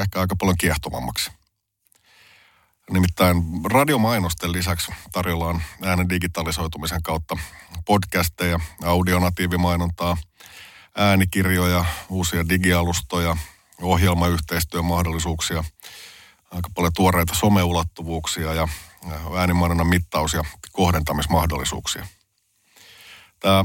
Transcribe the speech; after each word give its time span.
ehkä 0.00 0.20
aika 0.20 0.36
paljon 0.36 0.56
kiehtovammaksi. 0.56 1.30
Nimittäin 2.90 3.36
radiomainosten 3.64 4.52
lisäksi 4.52 4.92
tarjolla 5.12 5.46
on 5.46 5.62
äänen 5.82 6.08
digitalisoitumisen 6.08 7.02
kautta 7.02 7.36
podcasteja, 7.84 8.60
audionatiivimainontaa, 8.84 10.16
äänikirjoja, 10.96 11.84
uusia 12.08 12.48
digialustoja, 12.48 13.36
ohjelmayhteistyömahdollisuuksia, 13.82 15.64
aika 16.50 16.70
paljon 16.74 16.92
tuoreita 16.96 17.34
someulottuvuuksia 17.34 18.54
ja 18.54 18.68
äänimainonnan 19.36 19.86
mittaus- 19.86 20.34
ja 20.34 20.44
kohdentamismahdollisuuksia. 20.72 22.06
Tämä 23.40 23.64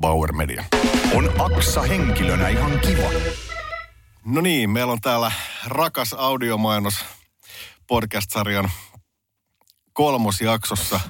Bauer 0.00 0.32
Media. 0.32 0.64
On 1.14 1.32
Aksa 1.40 1.82
henkilönä 1.82 2.48
ihan 2.48 2.80
kiva. 2.80 3.08
No 4.24 4.40
niin, 4.40 4.70
meillä 4.70 4.92
on 4.92 5.00
täällä 5.00 5.32
rakas 5.66 6.12
audiomainos 6.12 7.04
podcast-sarjan 7.86 8.70
kolmosjaksossa 9.92 11.00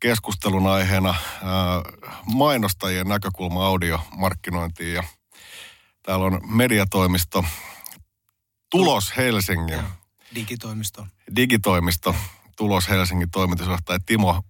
keskustelun 0.00 0.66
aiheena 0.66 1.08
ää, 1.08 1.82
mainostajien 2.34 3.08
näkökulma 3.08 3.66
audiomarkkinointiin. 3.66 4.94
Ja 4.94 5.04
täällä 6.02 6.26
on 6.26 6.40
mediatoimisto 6.44 7.44
Tulos 8.70 9.16
Helsingin. 9.16 9.82
Digitoimisto. 10.34 11.06
Digitoimisto 11.36 12.14
Tulos 12.56 12.88
Helsingin 12.88 13.30
toimitusjohtaja 13.30 13.98
Timo 14.06 14.42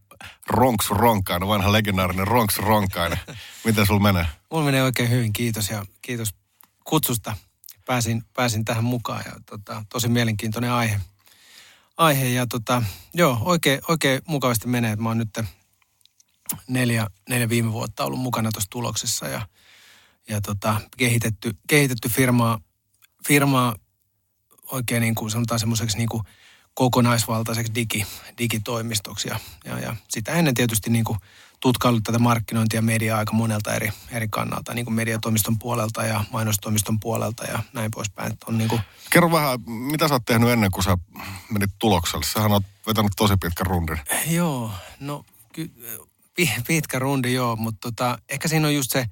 Ronks 0.46 0.90
Ronkainen, 0.90 1.48
vanha 1.48 1.72
legendaarinen 1.72 2.26
Ronks 2.26 2.58
Ronkainen. 2.58 3.18
Miten 3.64 3.86
sul 3.86 3.98
menee? 3.98 4.26
Mulla 4.50 4.64
menee 4.64 4.82
oikein 4.82 5.10
hyvin, 5.10 5.32
kiitos 5.32 5.70
ja 5.70 5.86
kiitos 6.02 6.34
kutsusta. 6.84 7.36
Pääsin, 7.86 8.22
pääsin 8.32 8.64
tähän 8.64 8.84
mukaan 8.84 9.22
ja 9.26 9.32
tota, 9.46 9.84
tosi 9.88 10.08
mielenkiintoinen 10.08 10.72
aihe. 10.72 11.00
Aihe 11.96 12.28
ja 12.28 12.46
tota, 12.46 12.82
joo, 13.14 13.38
oikein, 13.40 13.80
oikein 13.88 14.22
mukavasti 14.26 14.68
menee, 14.68 14.96
mä 14.96 15.08
oon 15.08 15.18
nyt 15.18 15.38
neljä, 16.68 17.06
neljä 17.28 17.48
viime 17.48 17.72
vuotta 17.72 18.04
ollut 18.04 18.20
mukana 18.20 18.52
tuossa 18.52 18.70
tuloksessa 18.70 19.28
ja, 19.28 19.46
ja 20.28 20.40
tota, 20.40 20.80
kehitetty, 20.96 21.56
kehitetty 21.68 22.08
firmaa, 22.08 22.60
firmaa 23.28 23.76
oikein 24.72 25.00
niin 25.00 25.14
kuin 25.14 25.30
sanotaan 25.30 25.60
semmoiseksi 25.60 25.96
niin 25.96 26.08
kuin 26.08 26.22
kokonaisvaltaiseksi 26.74 27.74
digi, 27.74 28.06
digitoimistoksi. 28.38 29.28
Ja, 29.28 29.40
ja, 29.64 29.78
ja 29.78 29.96
sitä 30.08 30.32
ennen 30.32 30.54
tietysti 30.54 30.90
niin 30.90 31.04
kuin 31.04 31.18
tutkaillut 31.60 32.02
tätä 32.04 32.18
markkinointia 32.18 32.78
ja 32.78 32.82
mediaa 32.82 33.18
aika 33.18 33.32
monelta 33.32 33.74
eri, 33.74 33.90
eri 34.10 34.28
kannalta, 34.30 34.74
niin 34.74 34.84
kuin 34.84 34.94
mediatoimiston 34.94 35.58
puolelta 35.58 36.06
ja 36.06 36.24
mainostoimiston 36.32 37.00
puolelta 37.00 37.44
ja 37.44 37.62
näin 37.72 37.90
poispäin. 37.90 38.32
On 38.46 38.58
niin 38.58 38.68
kuin... 38.68 38.80
Kerro 39.10 39.32
vähän, 39.32 39.60
mitä 39.66 40.08
sä 40.08 40.14
oot 40.14 40.24
tehnyt 40.26 40.48
ennen 40.48 40.70
kuin 40.70 40.84
sä 40.84 40.98
menit 41.50 41.70
tulokselle? 41.78 42.26
Sähän 42.26 42.52
oot 42.52 42.64
vetänyt 42.86 43.12
tosi 43.16 43.34
pitkän 43.36 43.66
rundin. 43.66 43.98
Joo, 44.26 44.70
no 45.00 45.24
ky, 45.52 45.70
pitkä 46.66 46.98
rundi 46.98 47.32
joo, 47.32 47.56
mutta 47.56 47.90
tota, 47.90 48.18
ehkä 48.28 48.48
siinä 48.48 48.66
on 48.66 48.74
just 48.74 48.90
se, 48.90 49.06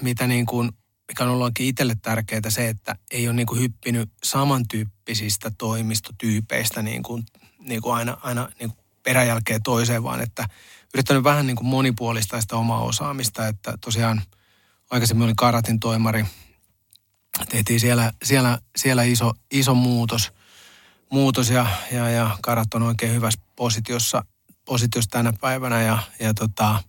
mitä 0.00 0.26
niin 0.26 0.46
kuin 0.46 0.72
mikä 1.12 1.24
on 1.24 1.30
ollut 1.30 1.52
itselle 1.58 1.96
tärkeää 2.02 2.40
se, 2.48 2.68
että 2.68 2.96
ei 3.10 3.28
ole 3.28 3.36
niin 3.36 3.46
kuin 3.46 3.60
hyppinyt 3.60 4.10
samantyyppisistä 4.24 5.52
toimistotyypeistä 5.58 6.82
niin 6.82 7.02
kuin, 7.02 7.24
niin 7.58 7.82
kuin 7.82 7.94
aina, 7.94 8.16
aina 8.22 8.48
niin 8.58 8.70
kuin 8.70 8.84
peräjälkeen 9.02 9.62
toiseen, 9.62 10.02
vaan 10.02 10.20
että 10.20 10.48
yrittänyt 10.94 11.24
vähän 11.24 11.46
niin 11.46 11.56
kuin 11.56 11.66
monipuolista 11.66 12.40
sitä 12.40 12.56
omaa 12.56 12.82
osaamista, 12.82 13.46
että 13.46 13.78
tosiaan 13.80 14.22
aikaisemmin 14.90 15.24
olin 15.24 15.36
karatin 15.36 15.80
toimari, 15.80 16.24
tehtiin 17.48 17.80
siellä, 17.80 18.12
siellä, 18.24 18.58
siellä 18.76 19.02
iso, 19.02 19.32
iso 19.50 19.74
muutos, 19.74 20.32
muutos 21.10 21.50
ja, 21.50 21.66
ja, 21.90 22.10
ja 22.10 22.38
karat 22.42 22.74
on 22.74 22.82
oikein 22.82 23.14
hyvässä 23.14 23.40
positiossa, 23.56 24.24
positiossa 24.64 25.10
tänä 25.10 25.32
päivänä. 25.40 25.82
Ja, 25.82 25.98
ja 26.20 26.34
tota, 26.34 26.82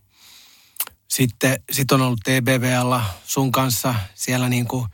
sitten 1.08 1.62
sit 1.72 1.92
on 1.92 2.02
ollut 2.02 2.20
TBValla 2.20 3.04
sun 3.24 3.52
kanssa 3.52 3.94
siellä 4.14 4.48
niin 4.48 4.68
kuin 4.68 4.86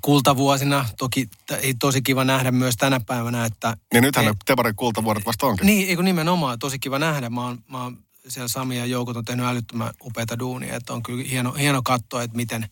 kultavuosina. 0.00 0.86
Toki 0.98 1.28
ei 1.62 1.74
tosi 1.74 2.02
kiva 2.02 2.24
nähdä 2.24 2.50
myös 2.50 2.76
tänä 2.76 3.00
päivänä, 3.06 3.44
että... 3.44 3.76
Niin 3.92 4.02
nythän 4.02 4.24
ne 4.24 4.34
Tebarin 4.46 4.76
kultavuodet 4.76 5.26
vasta 5.26 5.46
onkin. 5.46 5.66
Niin, 5.66 5.88
eikö 5.88 6.02
nimenomaan. 6.02 6.58
Tosi 6.58 6.78
kiva 6.78 6.98
nähdä. 6.98 7.30
Mä 7.30 7.44
oon, 7.44 7.58
mä 7.68 7.82
oon 7.82 7.98
siellä 8.28 8.48
Sami 8.48 8.78
ja 8.78 8.86
Joukot 8.86 9.16
on 9.16 9.24
tehnyt 9.24 9.46
älyttömän 9.46 9.90
upeita 10.04 10.38
duunia. 10.38 10.76
Että 10.76 10.92
on 10.92 11.02
kyllä 11.02 11.24
hieno, 11.30 11.52
hieno 11.52 11.82
katsoa, 11.82 12.22
että 12.22 12.36
miten, 12.36 12.68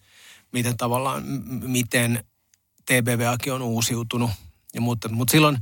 miten 0.52 0.76
tavallaan, 0.76 1.22
miten 1.62 2.24
TBVakin 2.86 3.52
on 3.52 3.62
uusiutunut. 3.62 4.30
Ja 4.74 4.80
mutta, 4.80 5.08
mutta 5.08 5.32
silloin, 5.32 5.58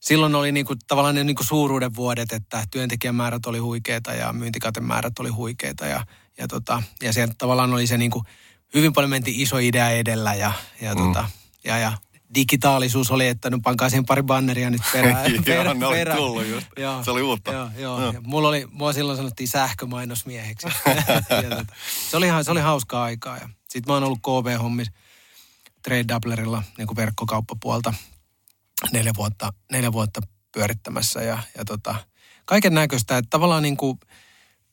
silloin 0.00 0.34
oli 0.34 0.52
niinku, 0.52 0.74
tavallaan 0.88 1.14
ne 1.14 1.24
niinku 1.24 1.42
suuruuden 1.42 1.94
vuodet, 1.94 2.32
että 2.32 2.64
työntekijämäärät 2.70 3.46
oli 3.46 3.58
huikeita 3.58 4.12
ja 4.14 4.32
myyntikatemäärät 4.32 5.18
oli 5.18 5.28
huikeita 5.28 5.86
ja, 5.86 6.06
ja, 6.38 6.48
tota, 6.48 6.82
ja 7.02 7.12
siellä 7.12 7.34
tavallaan 7.38 7.72
oli 7.72 7.86
se 7.86 7.98
niinku, 7.98 8.24
hyvin 8.74 8.92
paljon 8.92 9.10
mentiin 9.10 9.40
iso 9.40 9.58
idea 9.58 9.90
edellä 9.90 10.34
ja, 10.34 10.52
ja, 10.80 10.94
mm. 10.94 11.02
tota, 11.02 11.30
ja, 11.64 11.78
ja 11.78 11.92
digitaalisuus 12.34 13.10
oli, 13.10 13.26
että 13.26 13.50
nyt 13.50 13.60
pankaa 13.62 13.90
siihen 13.90 14.06
pari 14.06 14.22
banneria 14.22 14.70
nyt 14.70 14.82
perään. 14.92 15.32
perä, 15.44 15.74
ne 15.74 15.86
perä. 15.88 16.14
oli 16.14 16.22
tullut 16.22 16.46
just. 16.46 16.66
Joo, 16.78 17.04
se 17.04 17.10
oli 17.10 17.22
uutta. 17.22 17.52
Joo, 17.52 17.68
joo. 17.78 18.02
joo. 18.02 18.14
mulla 18.22 18.48
oli, 18.48 18.66
mua 18.70 18.92
silloin 18.92 19.16
sanottiin 19.16 19.48
sähkömainosmieheksi. 19.48 20.66
ja, 21.42 21.56
tota, 21.56 21.74
se, 22.10 22.16
oli, 22.16 22.26
se 22.44 22.50
oli 22.50 22.60
hauskaa 22.60 23.04
aikaa. 23.04 23.36
Ja 23.36 23.48
sitten 23.68 23.82
mä 23.86 23.94
oon 23.94 24.04
ollut 24.04 24.18
KV-hommissa 24.18 24.92
Trade 25.82 26.04
Doublerilla 26.08 26.62
niin 26.78 26.86
kuin 26.86 26.96
verkkokauppapuolta 26.96 27.94
neljä 28.92 29.12
vuotta, 29.16 29.52
neljä 29.72 29.92
vuotta 29.92 30.20
pyörittämässä 30.52 31.22
ja, 31.22 31.42
ja 31.58 31.64
tota, 31.64 31.94
kaiken 32.44 32.74
näköistä. 32.74 33.18
Että 33.18 33.30
tavallaan 33.30 33.62
niin 33.62 33.76
kuin 33.76 33.98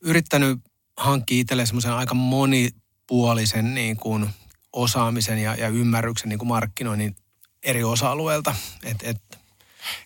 yrittänyt 0.00 0.58
hankkia 0.96 1.40
itselleen 1.40 1.66
semmoisen 1.66 1.92
aika 1.92 2.14
monipuolisen 2.14 3.74
niin 3.74 3.96
kuin 3.96 4.30
osaamisen 4.72 5.38
ja, 5.38 5.54
ja 5.54 5.68
ymmärryksen 5.68 6.28
niin 6.28 6.38
kuin 6.38 6.48
markkinoinnin 6.48 7.16
eri 7.62 7.84
osa-alueilta. 7.84 8.54
Et, 8.84 8.96
et, 9.02 9.22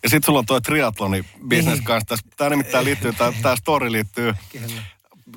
ja 0.03 0.09
sitten 0.09 0.25
sulla 0.25 0.39
on 0.39 0.45
tuo 0.45 0.61
triatloni 0.61 1.25
business 1.49 1.77
niin. 1.77 1.83
kanssa. 1.83 2.17
Tämä 2.37 2.49
nimittäin 2.49 2.85
liittyy, 2.85 3.13
tämä 3.41 3.55
story 3.55 3.91
liittyy 3.91 4.33
Kyllä. 4.51 4.83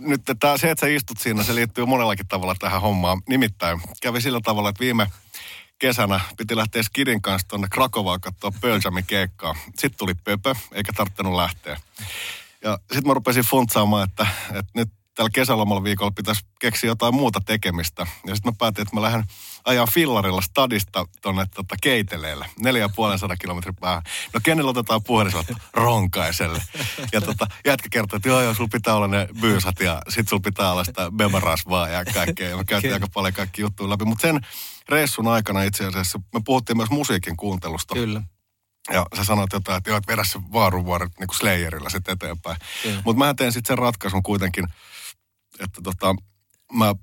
nyt 0.00 0.22
tää, 0.40 0.58
se, 0.58 0.70
että 0.70 0.86
sä 0.86 0.92
istut 0.92 1.18
siinä, 1.18 1.42
se 1.42 1.54
liittyy 1.54 1.86
monellakin 1.86 2.28
tavalla 2.28 2.54
tähän 2.58 2.80
hommaan. 2.80 3.22
Nimittäin 3.28 3.80
kävi 4.02 4.20
sillä 4.20 4.40
tavalla, 4.40 4.68
että 4.68 4.80
viime 4.80 5.06
kesänä 5.78 6.20
piti 6.36 6.56
lähteä 6.56 6.82
Skidin 6.82 7.22
kanssa 7.22 7.48
tuonne 7.48 7.68
Krakovaan 7.70 8.20
katsoa 8.20 8.52
Pölsämin 8.60 9.06
keikkaa. 9.06 9.54
Sitten 9.64 9.98
tuli 9.98 10.14
pöpö, 10.14 10.54
eikä 10.72 10.92
tarvinnut 10.92 11.34
lähteä. 11.36 11.80
Ja 12.62 12.78
sitten 12.80 13.06
mä 13.06 13.14
rupesin 13.14 13.44
funtsaamaan, 13.44 14.08
että, 14.08 14.26
että 14.54 14.72
nyt 14.74 14.88
tällä 15.14 15.30
kesälomalla 15.32 15.84
viikolla 15.84 16.10
pitäisi 16.10 16.44
keksiä 16.60 16.90
jotain 16.90 17.14
muuta 17.14 17.40
tekemistä. 17.46 18.06
Ja 18.26 18.34
sitten 18.34 18.52
mä 18.52 18.56
päätin, 18.58 18.82
että 18.82 18.94
mä 18.94 19.02
lähden 19.02 19.24
ajaa 19.64 19.86
fillarilla 19.86 20.40
stadista 20.40 21.06
tuonne 21.22 21.46
tota, 21.54 21.76
Keiteleelle, 21.82 22.46
neljä 22.58 22.80
ja 22.82 22.88
puolen 22.88 23.18
sadan 23.18 23.38
kilometrin 23.38 23.76
päähän. 23.76 24.02
No 24.34 24.40
kenellä 24.42 24.70
otetaan 24.70 25.02
puhelin, 25.02 25.32
ronkaiselle. 25.72 26.62
Ja 27.12 27.20
tota, 27.20 27.46
jätkä 27.64 27.88
kertoi, 27.90 28.16
että 28.16 28.28
joo 28.28 28.42
joo, 28.42 28.54
sulla 28.54 28.70
pitää 28.72 28.94
olla 28.94 29.08
ne 29.08 29.28
byysat 29.40 29.80
ja 29.80 30.02
sit 30.08 30.28
sulla 30.28 30.42
pitää 30.44 30.72
olla 30.72 30.84
sitä 30.84 31.10
bemarasvaa 31.10 31.88
ja 31.88 32.04
kaikkea. 32.04 32.48
Ja 32.50 32.56
mä 32.56 32.64
käytiin 32.64 32.94
aika 32.94 33.08
paljon 33.14 33.34
kaikki 33.34 33.62
juttuja 33.62 33.90
läpi. 33.90 34.04
Mutta 34.04 34.22
sen 34.22 34.40
reissun 34.88 35.28
aikana 35.28 35.62
itse 35.62 35.86
asiassa 35.86 36.20
me 36.34 36.40
puhuttiin 36.44 36.76
myös 36.76 36.90
musiikin 36.90 37.36
kuuntelusta. 37.36 37.94
Kyllä. 37.94 38.22
Ja 38.92 39.06
sä 39.16 39.24
sanoit 39.24 39.52
jotain, 39.52 39.78
että 39.78 39.90
joo, 39.90 39.96
että 39.96 40.12
vedä 40.12 40.24
se 40.24 40.38
vaaruvuori 40.52 41.06
niin 41.06 41.26
kuin 41.26 41.36
Slayerilla 41.36 41.90
sitten 41.90 42.12
eteenpäin. 42.12 42.56
Mutta 43.04 43.24
mä 43.24 43.34
teen 43.34 43.52
sitten 43.52 43.76
sen 43.76 43.78
ratkaisun 43.78 44.22
kuitenkin, 44.22 44.66
että 45.60 45.80
tota, 45.82 46.14
mä 46.72 46.94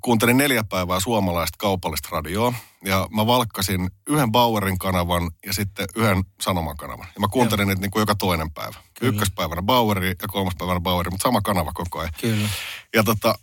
kuuntelin 0.00 0.36
neljä 0.36 0.64
päivää 0.64 1.00
suomalaista 1.00 1.56
kaupallista 1.58 2.08
radioa 2.12 2.54
ja 2.84 3.08
mä 3.10 3.26
valkkasin 3.26 3.90
yhden 4.06 4.32
Bauerin 4.32 4.78
kanavan 4.78 5.30
ja 5.46 5.52
sitten 5.52 5.86
yhden 5.96 6.24
Sanoman 6.40 6.76
kanavan. 6.76 7.06
Ja 7.14 7.20
mä 7.20 7.28
kuuntelin 7.28 7.62
Joo. 7.62 7.68
niitä 7.68 7.80
niin 7.80 7.90
kuin 7.90 8.00
joka 8.00 8.14
toinen 8.14 8.50
päivä. 8.50 8.74
Kyllä. 8.98 9.12
Ykköspäivänä 9.12 9.62
Baueri 9.62 10.08
ja 10.08 10.28
kolmaspäivänä 10.28 10.80
Baueri, 10.80 11.10
mutta 11.10 11.22
sama 11.22 11.40
kanava 11.40 11.72
koko 11.72 11.98
ajan. 11.98 12.12
Kyllä. 12.20 12.48
Ja 12.94 13.04
tota, 13.04 13.34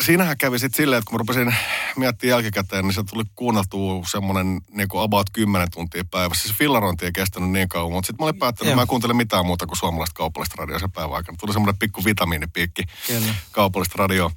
siinähän 0.00 0.38
kävi 0.38 0.58
sitten 0.58 0.76
silleen, 0.76 0.98
että 0.98 1.08
kun 1.08 1.14
mä 1.14 1.18
rupesin 1.18 1.54
miettimään 1.96 2.30
jälkikäteen, 2.30 2.84
niin 2.84 2.92
se 2.92 3.02
tuli 3.10 3.24
kuunneltua 3.34 4.04
semmoinen 4.10 4.60
niin 4.70 4.88
about 4.92 5.30
10 5.32 5.68
tuntia 5.70 6.04
päivässä. 6.10 6.48
Se 6.48 6.54
fillarointi 6.54 7.04
ei 7.04 7.12
kestänyt 7.12 7.50
niin 7.50 7.68
kauan, 7.68 7.92
mutta 7.92 8.06
sitten 8.06 8.24
mä 8.24 8.26
olin 8.26 8.38
päättänyt, 8.38 8.68
että 8.68 8.76
mä 8.76 8.82
en 8.82 8.88
kuuntele 8.88 9.14
mitään 9.14 9.46
muuta 9.46 9.66
kuin 9.66 9.78
suomalaista 9.78 10.14
kaupallista 10.14 10.54
radioa 10.58 10.78
sen 10.78 10.92
päivän 10.92 11.16
aikana. 11.16 11.36
Tuli 11.40 11.52
semmoinen 11.52 11.78
pikku 11.78 12.04
vitamiinipiikki 12.04 12.82
Kyllä. 13.06 13.34
kaupallista 13.52 13.94
radioa. 13.98 14.30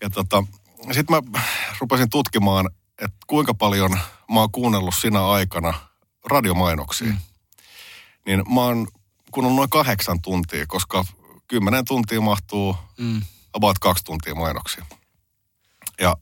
Ja 0.00 0.10
tota, 0.10 0.44
sitten 0.92 1.16
mä 1.16 1.42
rupesin 1.80 2.10
tutkimaan, 2.10 2.70
että 2.98 3.16
kuinka 3.26 3.54
paljon 3.54 3.90
mä 4.32 4.40
oon 4.40 4.52
kuunnellut 4.52 4.94
sinä 4.94 5.26
aikana 5.26 5.74
radiomainoksia. 6.30 7.08
Mm. 7.08 7.18
Niin 8.26 8.54
mä 8.54 8.60
oon 8.60 8.88
kuunnellut 9.30 9.56
noin 9.56 9.70
kahdeksan 9.70 10.22
tuntia, 10.22 10.64
koska 10.68 11.04
kymmenen 11.48 11.84
tuntia 11.84 12.20
mahtuu 12.20 12.76
mm. 12.98 13.22
About 13.54 13.78
kaksi 13.78 14.04
tuntia 14.04 14.34
mainoksia. 14.34 14.86
Ja 16.00 16.16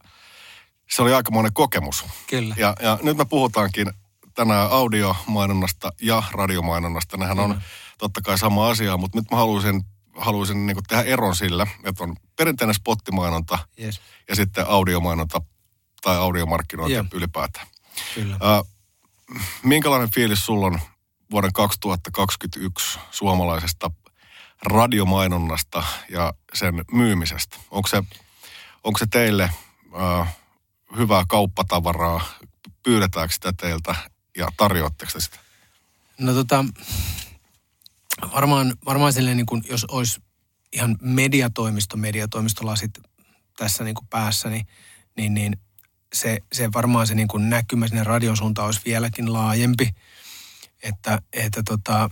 se 0.91 1.03
oli 1.03 1.15
aikamoinen 1.15 1.53
kokemus. 1.53 2.05
Kyllä. 2.27 2.55
Ja, 2.59 2.77
ja 2.81 2.99
nyt 3.03 3.17
me 3.17 3.25
puhutaankin 3.25 3.93
tänään 4.35 4.71
audiomainonnasta 4.71 5.93
ja 6.01 6.23
radiomainonnasta. 6.33 7.17
Nehän 7.17 7.39
on 7.39 7.51
mm. 7.51 7.61
totta 7.99 8.21
kai 8.21 8.39
sama 8.39 8.69
asia, 8.69 8.97
mutta 8.97 9.19
nyt 9.19 9.31
mä 9.31 9.37
haluaisin 9.37 9.85
haluaisin 10.17 10.67
niin 10.67 10.77
tehdä 10.89 11.03
eron 11.03 11.37
sillä, 11.37 11.67
että 11.85 12.05
on 12.05 12.17
perinteinen 12.37 12.75
spottimainonta 12.75 13.59
yes. 13.81 14.01
ja 14.29 14.37
sitten 14.37 14.67
audiomainonta 14.67 15.41
tai 16.03 16.17
audiomarkkinointi 16.17 16.93
yeah. 16.93 17.07
ylipäätään. 17.13 17.67
Kyllä. 18.15 18.35
Äh, 18.35 18.63
minkälainen 19.63 20.11
fiilis 20.11 20.47
sulla 20.47 20.67
on 20.67 20.81
vuoden 21.31 21.53
2021 21.53 22.99
suomalaisesta 23.11 23.91
radiomainonnasta 24.67 25.85
ja 26.09 26.35
sen 26.55 26.85
myymisestä? 26.93 27.57
Onko 27.71 27.89
se, 27.89 28.03
onko 28.85 28.99
se 28.99 29.07
teille 29.07 29.51
äh, 30.01 30.37
hyvää 30.97 31.25
kauppatavaraa? 31.29 32.21
Pyydetäänkö 32.83 33.35
sitä 33.35 33.53
teiltä 33.53 33.95
ja 34.37 34.49
tarjoatteko 34.57 35.21
sitä? 35.21 35.39
No 36.19 36.35
tota, 36.35 36.65
varmaan, 38.35 38.75
varmaan 38.87 39.13
silleen 39.13 39.37
niin 39.37 39.47
kuin, 39.47 39.65
jos 39.69 39.85
olisi 39.85 40.21
ihan 40.73 40.97
mediatoimisto, 41.01 41.97
mediatoimistolasit 41.97 42.91
tässä 43.57 43.85
niin 43.85 43.95
kuin 43.95 44.07
päässä, 44.11 44.51
niin, 44.51 44.67
niin, 45.17 45.35
niin 45.35 45.61
se, 46.15 46.39
se 46.53 46.73
varmaan 46.73 47.07
se 47.07 47.15
niin 47.15 47.29
kuin 47.29 47.51
näkymä 47.51 47.89
sinne 47.89 48.05
radion 48.05 48.37
suuntaan 48.37 48.67
olisi 48.67 48.81
vieläkin 48.85 49.33
laajempi. 49.33 49.95
Että, 50.83 51.23
että 51.33 51.63
tota, 51.63 52.11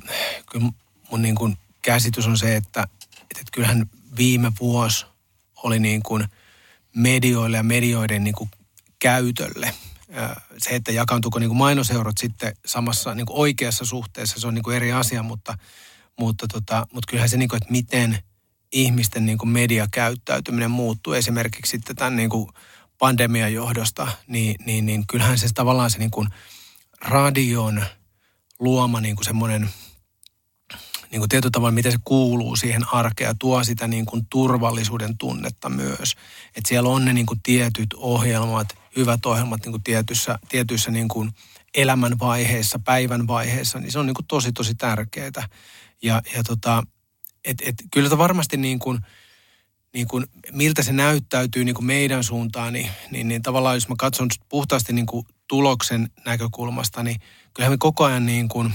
kyllä 0.51 0.71
mun 1.11 1.23
niin 1.23 1.35
kuin 1.35 1.59
käsitys 1.83 2.27
on 2.27 2.39
se, 2.39 2.57
että, 2.57 2.83
että 3.13 3.53
kyllähän 3.53 3.91
viime 4.17 4.53
vuosi 4.61 5.07
oli 5.63 5.79
niin 5.79 6.03
kuin 6.03 6.25
medioille 6.97 7.57
ja 7.57 7.63
medioiden 7.63 8.25
niin 8.25 8.35
kuin 8.35 8.51
käytölle. 8.99 9.75
Se, 10.59 10.71
että 10.71 10.93
jakaantuuko 10.93 11.39
niin 11.39 11.49
kuin 11.49 11.59
mainoseurot 11.59 12.19
sitten 12.19 12.57
samassa 12.67 13.15
niin 13.15 13.27
kuin 13.27 13.39
oikeassa 13.39 13.85
suhteessa, 13.85 14.41
se 14.41 14.47
on 14.47 14.55
niin 14.55 14.63
kuin 14.63 14.77
eri 14.77 14.93
asia, 14.93 15.23
mutta– 15.23 15.59
mutta, 16.21 16.49
tota, 16.49 16.87
mutta 16.93 17.11
kyllähän 17.11 17.29
se, 17.29 17.37
niin 17.37 17.49
kuin, 17.49 17.57
että 17.57 17.73
miten 17.73 18.19
ihmisten 18.73 19.27
niin 19.27 19.39
kuin 19.39 19.49
mediakäyttäytyminen 19.49 20.71
muuttuu 20.71 21.13
esimerkiksi 21.13 21.71
sitten 21.71 21.97
tämän 21.97 22.17
niin 22.17 22.31
kuin 22.31 22.49
pandemian 22.99 23.53
johdosta, 23.53 24.09
niin, 24.27 24.57
niin, 24.67 24.87
niin 24.87 25.07
kyllähän 25.07 25.39
se 25.39 25.49
tavallaan 25.55 25.91
se 25.91 25.99
niin 25.99 26.11
kuin 26.11 26.29
radion 27.01 27.85
luoma 28.59 29.01
niin 29.01 29.17
kuin 29.17 29.25
semmoinen 29.25 29.71
niin 31.11 31.21
kuin 31.21 31.29
tietyllä 31.29 31.51
tavalla, 31.51 31.73
miten 31.73 31.93
se 31.93 31.99
kuuluu 32.05 32.57
siihen 32.57 32.83
arkeen 32.93 33.39
tuo 33.39 33.65
sitä 33.65 33.89
niin 33.89 34.07
kuin 34.07 34.27
turvallisuuden 34.31 35.19
tunnetta 35.19 35.69
myös. 35.69 36.17
Että 36.57 36.69
siellä 36.69 36.89
on 36.89 37.05
ne 37.05 37.13
niin 37.13 37.27
kuin 37.27 37.41
tietyt 37.43 37.95
ohjelmat, 37.97 38.69
hyvät 38.97 39.27
ohjelmat 39.27 39.61
niin 39.65 39.73
kuin 39.73 39.83
tietyssä, 39.83 40.39
tietyissä 40.49 40.91
niin 40.91 41.09
kuin 41.09 41.31
elämän 41.75 42.19
vaiheessa, 42.19 42.79
päivän 42.79 43.27
vaiheessa, 43.27 43.81
niin 43.81 43.93
se 43.93 43.99
on 43.99 44.07
niin 44.07 44.15
kuin 44.15 44.27
tosi 44.27 44.53
tosi 44.53 44.75
tärkeää. 44.75 45.49
Ja, 46.03 46.23
ja 46.37 46.43
tota, 46.43 46.83
et, 47.45 47.63
et, 47.67 47.75
kyllä 47.93 48.19
varmasti 48.19 48.57
niin 48.57 48.79
kuin, 48.79 48.99
niin 49.95 50.09
kuin, 50.09 50.27
miltä 50.53 50.83
se 50.83 50.93
näyttäytyy 50.93 51.65
niin 51.65 51.75
kuin 51.75 51.87
meidän 51.87 52.25
suuntaan, 52.25 52.73
niin, 52.73 52.91
niin, 53.11 53.29
niin 53.29 53.43
tavallaan 53.43 53.77
jos 53.77 53.89
mä 53.89 53.95
katson 53.99 54.29
puhtaasti 54.49 54.93
niin 54.93 55.07
kuin 55.07 55.27
tuloksen 55.49 56.11
näkökulmasta, 56.25 57.03
niin 57.03 57.21
kyllähän 57.55 57.73
me 57.73 57.79
koko 57.79 58.05
ajan 58.05 58.27
niin 58.27 58.49
kuin 58.49 58.75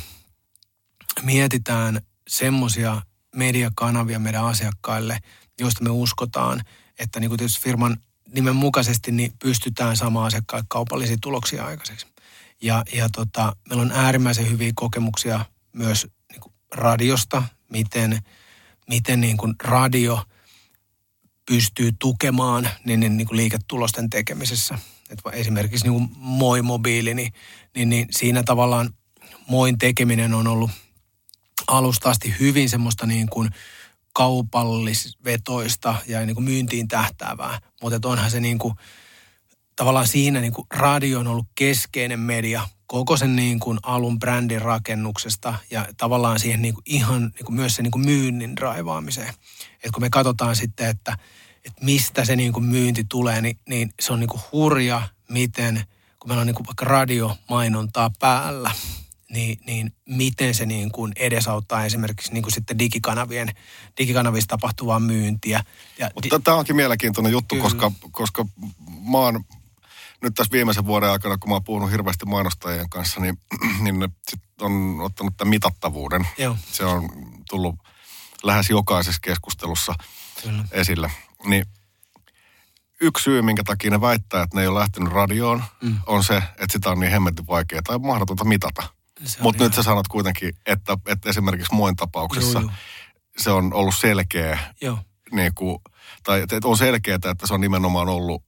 mietitään 1.24 2.02
semmoisia 2.28 3.02
mediakanavia 3.36 4.20
meidän 4.20 4.46
asiakkaille, 4.46 5.20
joista 5.60 5.84
me 5.84 5.90
uskotaan, 5.90 6.62
että 7.00 7.20
niin 7.20 7.30
kuin 7.30 7.38
tietysti 7.38 7.62
firman 7.62 7.98
nimen 8.34 8.56
mukaisesti 8.56 9.12
niin 9.12 9.34
pystytään 9.40 9.98
saamaan 9.98 10.28
asiakkaille 10.28 10.66
kaupallisia 10.70 11.18
tuloksia 11.22 11.66
aikaiseksi. 11.66 12.08
Ja, 12.62 12.84
ja 12.94 13.10
tota, 13.10 13.56
meillä 13.70 13.82
on 13.82 13.92
äärimmäisen 13.92 14.50
hyviä 14.50 14.72
kokemuksia 14.76 15.46
myös 15.74 16.08
radiosta, 16.72 17.44
miten, 17.70 18.20
miten 18.90 19.22
niin 19.22 19.38
kuin 19.38 19.56
radio 19.64 20.24
pystyy 21.46 21.92
tukemaan 22.00 22.70
niin, 22.86 23.00
niin, 23.00 23.18
niin 23.18 23.28
kuin 23.28 23.38
liiketulosten 23.38 24.10
tekemisessä. 24.10 24.80
Et 25.10 25.20
esimerkiksi 25.34 25.86
niin 25.86 25.94
kuin 25.94 26.10
Moi 26.16 26.62
mobiili, 26.62 27.14
niin, 27.14 27.34
niin, 27.76 27.90
niin 27.90 28.08
siinä 28.12 28.44
tavallaan 28.44 28.90
Moin 29.48 29.78
tekeminen 29.78 30.34
on 30.34 30.48
ollut 30.48 30.72
alusta 31.68 32.10
asti 32.10 32.36
hyvin 32.40 32.70
semmoista 32.70 33.06
niin 33.06 33.30
kuin 33.30 33.50
kaupallisvetoista 34.14 35.96
ja 36.08 36.26
niin 36.26 36.36
kuin 36.36 36.46
myyntiin 36.46 36.88
tähtäävää. 36.88 37.60
Mutta 37.82 38.10
onhan 38.10 38.32
se 38.32 38.40
niin 38.40 38.60
kuin, 38.60 38.74
tavallaan 39.76 40.08
siinä 40.08 40.42
niin 40.42 40.54
kuin 40.54 40.68
radio 40.74 41.20
on 41.20 41.28
ollut 41.28 41.48
keskeinen 41.56 42.20
media 42.20 42.68
koko 42.88 43.18
sen 43.18 43.36
niin 43.36 43.60
kuin 43.60 43.80
alun 43.84 44.20
brändin 44.20 44.62
rakennuksesta 44.62 45.54
ja 45.72 45.88
tavallaan 45.98 46.40
siihen 46.40 46.62
niin 46.62 46.74
kuin 46.74 46.84
ihan 46.86 47.22
niin 47.22 47.46
kuin 47.46 47.56
myös 47.56 47.76
se 47.76 47.82
niin 47.82 47.92
kuin 47.92 48.06
myynnin 48.06 48.58
raivaamiseen. 48.58 49.34
Et 49.84 49.92
kun 49.92 50.04
me 50.04 50.10
katsotaan 50.10 50.56
sitten, 50.56 50.90
että, 50.90 51.18
että 51.66 51.86
mistä 51.86 52.26
se 52.26 52.36
niin 52.36 52.54
kuin 52.54 52.66
myynti 52.66 53.06
tulee, 53.10 53.42
niin, 53.42 53.60
niin 53.70 53.94
se 54.00 54.14
on 54.14 54.20
niin 54.20 54.30
kuin 54.30 54.42
hurja, 54.52 55.02
miten, 55.30 55.84
kun 56.20 56.30
meillä 56.30 56.42
on 56.42 56.48
niin 56.48 56.56
kuin 56.56 56.68
vaikka 56.68 56.86
radiomainontaa 56.86 58.12
päällä, 58.20 58.72
niin, 59.36 59.60
niin 59.66 59.94
miten 60.06 60.54
se 60.54 60.66
niin 60.66 60.92
kuin 60.92 61.12
edesauttaa 61.16 61.86
esimerkiksi 61.86 62.34
niin 62.34 62.44
kuin 62.44 62.54
sitten 62.54 62.80
digikanavien, 62.80 63.50
digikanavissa 63.98 64.48
tapahtuvaa 64.48 65.00
myyntiä. 65.00 65.64
Ja 65.98 66.10
Mutta 66.16 66.38
di- 66.38 66.44
tämä 66.44 66.58
onkin 66.58 66.76
mielenkiintoinen 66.76 67.32
juttu, 67.32 67.56
koska, 67.56 67.92
koska 68.12 68.46
mä 69.12 69.18
oon 69.18 69.44
nyt 70.22 70.34
tässä 70.36 70.52
viimeisen 70.52 70.86
vuoden 70.86 71.10
aikana, 71.10 71.38
kun 71.38 71.50
mä 71.50 71.56
oon 71.56 71.64
puhunut 71.64 71.92
hirveästi 71.92 72.26
mainostajien 72.26 72.90
kanssa, 72.90 73.20
niin, 73.20 73.38
niin 73.84 74.00
ne 74.00 74.10
sit 74.28 74.42
on 74.62 75.02
ottanut 75.02 75.38
tämän 75.38 75.50
mitattavuuden. 75.50 76.28
Joo. 76.38 76.58
Se 76.72 76.86
on 76.86 77.10
tullut 77.50 77.76
lähes 78.44 78.70
jokaisessa 78.70 79.22
keskustelussa 79.22 79.94
Kyllä. 80.44 80.66
esille. 80.72 81.12
Niin 81.46 81.66
yksi 83.02 83.24
syy, 83.24 83.42
minkä 83.42 83.64
takia 83.64 83.92
ne 83.92 84.02
väittää, 84.02 84.44
että 84.44 84.58
ne 84.58 84.62
ei 84.62 84.68
ole 84.68 84.80
lähtenyt 84.80 85.14
radioon, 85.14 85.64
mm. 85.82 85.98
on 86.06 86.24
se, 86.24 86.38
että 86.38 86.68
sitä 86.70 86.90
on 86.90 87.00
niin 87.00 87.12
hemmetin 87.12 87.48
vaikea 87.48 87.82
tai 87.82 88.00
mahdotonta 88.00 88.44
mitata. 88.44 88.84
Mutta 89.40 89.64
nyt 89.64 89.74
sä 89.74 89.84
sanot 89.84 90.08
kuitenkin, 90.08 90.54
että, 90.66 90.98
että 91.08 91.30
esimerkiksi 91.30 91.74
muin 91.74 91.96
tapauksessa 91.96 92.60
joo, 92.60 92.70
joo. 92.70 92.78
se 93.38 93.52
on 93.52 93.74
ollut 93.74 93.96
selkeä, 93.96 94.60
joo. 94.82 94.98
Niin 95.32 95.52
kuin, 95.56 95.78
tai 96.24 96.42
että 96.42 96.60
on 96.64 96.78
selkeää, 96.78 97.16
että 97.16 97.48
se 97.48 97.54
on 97.54 97.62
nimenomaan 97.62 98.10
ollut 98.10 98.44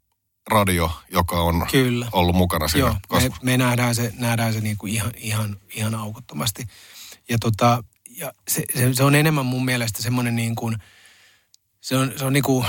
radio, 0.51 0.91
joka 1.12 1.41
on 1.41 1.65
Kyllä. 1.72 2.07
ollut 2.12 2.36
mukana 2.36 2.67
siinä 2.67 2.88
Joo, 2.88 2.93
me, 2.93 3.00
kasvussa. 3.07 3.43
me 3.43 3.57
nähdään 3.57 3.96
se, 3.96 4.13
nähdään 4.17 4.53
se 4.53 4.60
niinku 4.60 4.88
ihan, 4.88 5.12
ihan, 5.17 5.57
ihan 5.75 5.96
aukottomasti. 5.96 6.67
Ja, 7.29 7.38
tota, 7.39 7.84
ja 8.10 8.34
se, 8.48 8.63
se, 8.75 8.93
se, 8.93 9.03
on 9.03 9.15
enemmän 9.15 9.46
mun 9.46 9.65
mielestä 9.65 10.03
semmoinen 10.03 10.36
niin 10.36 10.55
kuin, 10.55 10.77
se 11.81 11.98
on, 11.98 12.13
se 12.15 12.25
on 12.25 12.34
niinku, 12.34 12.65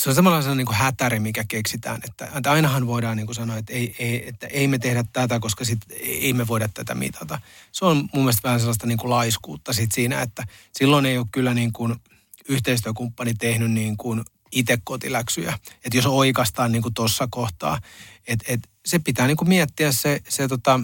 se 0.00 0.08
on 0.08 0.14
semmoinen 0.14 0.56
niin 0.56 0.66
kuin 0.66 0.76
hätäri, 0.76 1.20
mikä 1.20 1.44
keksitään. 1.48 2.00
Että, 2.08 2.28
että 2.36 2.52
ainahan 2.52 2.86
voidaan 2.86 3.16
niin 3.16 3.26
kuin 3.26 3.36
sanoa, 3.36 3.56
että 3.56 3.72
ei, 3.72 3.96
ei, 3.98 4.28
että 4.28 4.46
ei 4.46 4.68
me 4.68 4.78
tehdä 4.78 5.04
tätä, 5.12 5.40
koska 5.40 5.64
sit 5.64 5.78
ei 6.00 6.32
me 6.32 6.46
voida 6.46 6.68
tätä 6.68 6.94
mitata. 6.94 7.40
Se 7.72 7.84
on 7.84 7.96
mun 7.96 8.24
mielestä 8.24 8.42
vähän 8.42 8.60
sellaista 8.60 8.86
niin 8.86 8.98
kuin 8.98 9.10
laiskuutta 9.10 9.72
sit 9.72 9.92
siinä, 9.92 10.22
että 10.22 10.46
silloin 10.72 11.06
ei 11.06 11.18
ole 11.18 11.26
kyllä 11.32 11.54
niin 11.54 11.72
kuin 11.72 11.96
yhteistyökumppani 12.48 13.34
tehnyt 13.34 13.70
niin 13.70 13.96
kuin 13.96 14.24
itse 14.52 14.78
kotiläksyjä. 14.84 15.58
Että 15.84 15.98
jos 15.98 16.06
oikastaan 16.06 16.72
niin 16.72 16.94
tuossa 16.94 17.28
kohtaa, 17.30 17.80
että 18.28 18.44
et 18.48 18.60
se 18.86 18.98
pitää 18.98 19.26
niin 19.26 19.36
kuin 19.36 19.48
miettiä 19.48 19.92
se, 19.92 20.20
se 20.28 20.48
tota, 20.48 20.80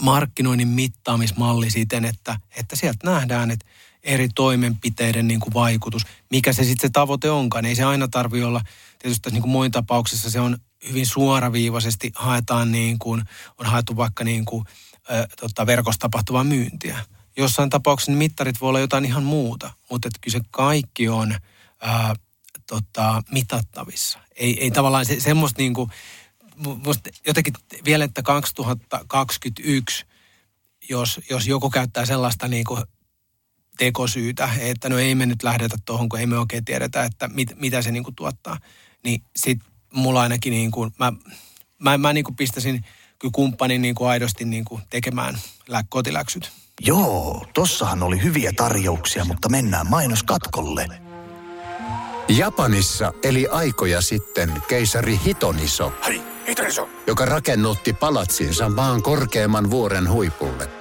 markkinoinnin 0.00 0.68
mittaamismalli 0.68 1.70
siten, 1.70 2.04
että, 2.04 2.38
että 2.56 2.76
sieltä 2.76 3.10
nähdään, 3.10 3.50
että 3.50 3.66
eri 4.02 4.28
toimenpiteiden 4.34 5.28
niin 5.28 5.40
kuin 5.40 5.54
vaikutus, 5.54 6.02
mikä 6.30 6.52
se 6.52 6.64
sitten 6.64 6.88
se 6.88 6.92
tavoite 6.92 7.30
onkaan. 7.30 7.64
Ei 7.64 7.74
se 7.74 7.84
aina 7.84 8.08
tarvi 8.08 8.42
olla, 8.42 8.60
tietysti 8.98 9.22
tässä 9.22 9.34
niin 9.34 9.42
kuin 9.42 9.52
muin 9.52 9.70
tapauksessa 9.70 10.30
se 10.30 10.40
on 10.40 10.58
hyvin 10.88 11.06
suoraviivaisesti 11.06 12.12
haetaan 12.14 12.72
niin 12.72 12.98
kuin, 12.98 13.22
on 13.58 13.66
haettu 13.66 13.96
vaikka 13.96 14.24
niin 14.24 14.44
kuin, 14.44 14.64
ö, 15.10 15.28
tota, 15.40 15.66
verkossa 15.66 15.98
tapahtuvaa 15.98 16.44
myyntiä. 16.44 16.98
Jossain 17.36 17.70
tapauksessa 17.70 18.12
mittarit 18.12 18.60
voi 18.60 18.68
olla 18.68 18.80
jotain 18.80 19.04
ihan 19.04 19.22
muuta, 19.22 19.70
mutta 19.90 20.08
että 20.08 20.18
kyllä 20.20 20.38
se 20.38 20.44
kaikki 20.50 21.08
on 21.08 21.34
ää, 21.80 22.14
tota, 22.66 23.22
mitattavissa. 23.30 24.18
Ei, 24.36 24.62
ei 24.62 24.70
tavallaan 24.70 25.06
se, 25.06 25.20
semmoista 25.20 25.62
niin 25.62 25.74
kuin, 25.74 25.90
musta 26.84 27.10
jotenkin 27.26 27.54
vielä, 27.84 28.04
että 28.04 28.22
2021, 28.22 30.06
jos, 30.88 31.20
jos 31.30 31.46
joku 31.46 31.70
käyttää 31.70 32.06
sellaista 32.06 32.48
niin 32.48 32.64
kuin 32.64 32.82
tekosyytä, 33.80 34.48
että 34.58 34.88
no 34.88 34.98
ei 34.98 35.14
me 35.14 35.26
nyt 35.26 35.42
lähdetä 35.42 35.76
tuohon, 35.84 36.08
kun 36.08 36.20
ei 36.20 36.26
me 36.26 36.38
oikein 36.38 36.64
tiedetä, 36.64 37.04
että 37.04 37.28
mit, 37.28 37.60
mitä 37.60 37.82
se 37.82 37.90
niin 37.90 38.04
kuin 38.04 38.14
tuottaa, 38.14 38.58
niin 39.04 39.22
sit 39.36 39.58
mulla 39.94 40.22
ainakin 40.22 40.50
niin 40.50 40.70
kuin, 40.70 40.90
mä, 40.98 41.12
mä, 41.78 41.98
mä 41.98 42.12
niin 42.12 42.24
kuin 42.24 42.36
pistäisin 42.36 42.84
kyllä 43.18 43.32
kumppanin 43.34 43.82
niin 43.82 43.94
kuin 43.94 44.08
aidosti 44.10 44.44
niin 44.44 44.64
kuin 44.64 44.82
tekemään 44.90 45.38
lä- 45.68 45.84
kotiläksyt. 45.88 46.50
Joo, 46.80 47.46
tossahan 47.54 48.02
oli 48.02 48.22
hyviä 48.22 48.52
tarjouksia, 48.56 49.24
mutta 49.24 49.48
mennään 49.48 49.90
mainoskatkolle. 49.90 50.88
Japanissa 52.28 53.12
eli 53.22 53.48
aikoja 53.50 54.00
sitten 54.00 54.52
keisari 54.68 55.20
Hitoniso, 55.24 55.92
Hei, 56.06 56.22
Hitariso! 56.48 56.88
joka 57.06 57.24
rakennutti 57.24 57.92
palatsinsa 57.92 58.68
maan 58.68 59.02
korkeimman 59.02 59.70
vuoren 59.70 60.10
huipulle. 60.10 60.79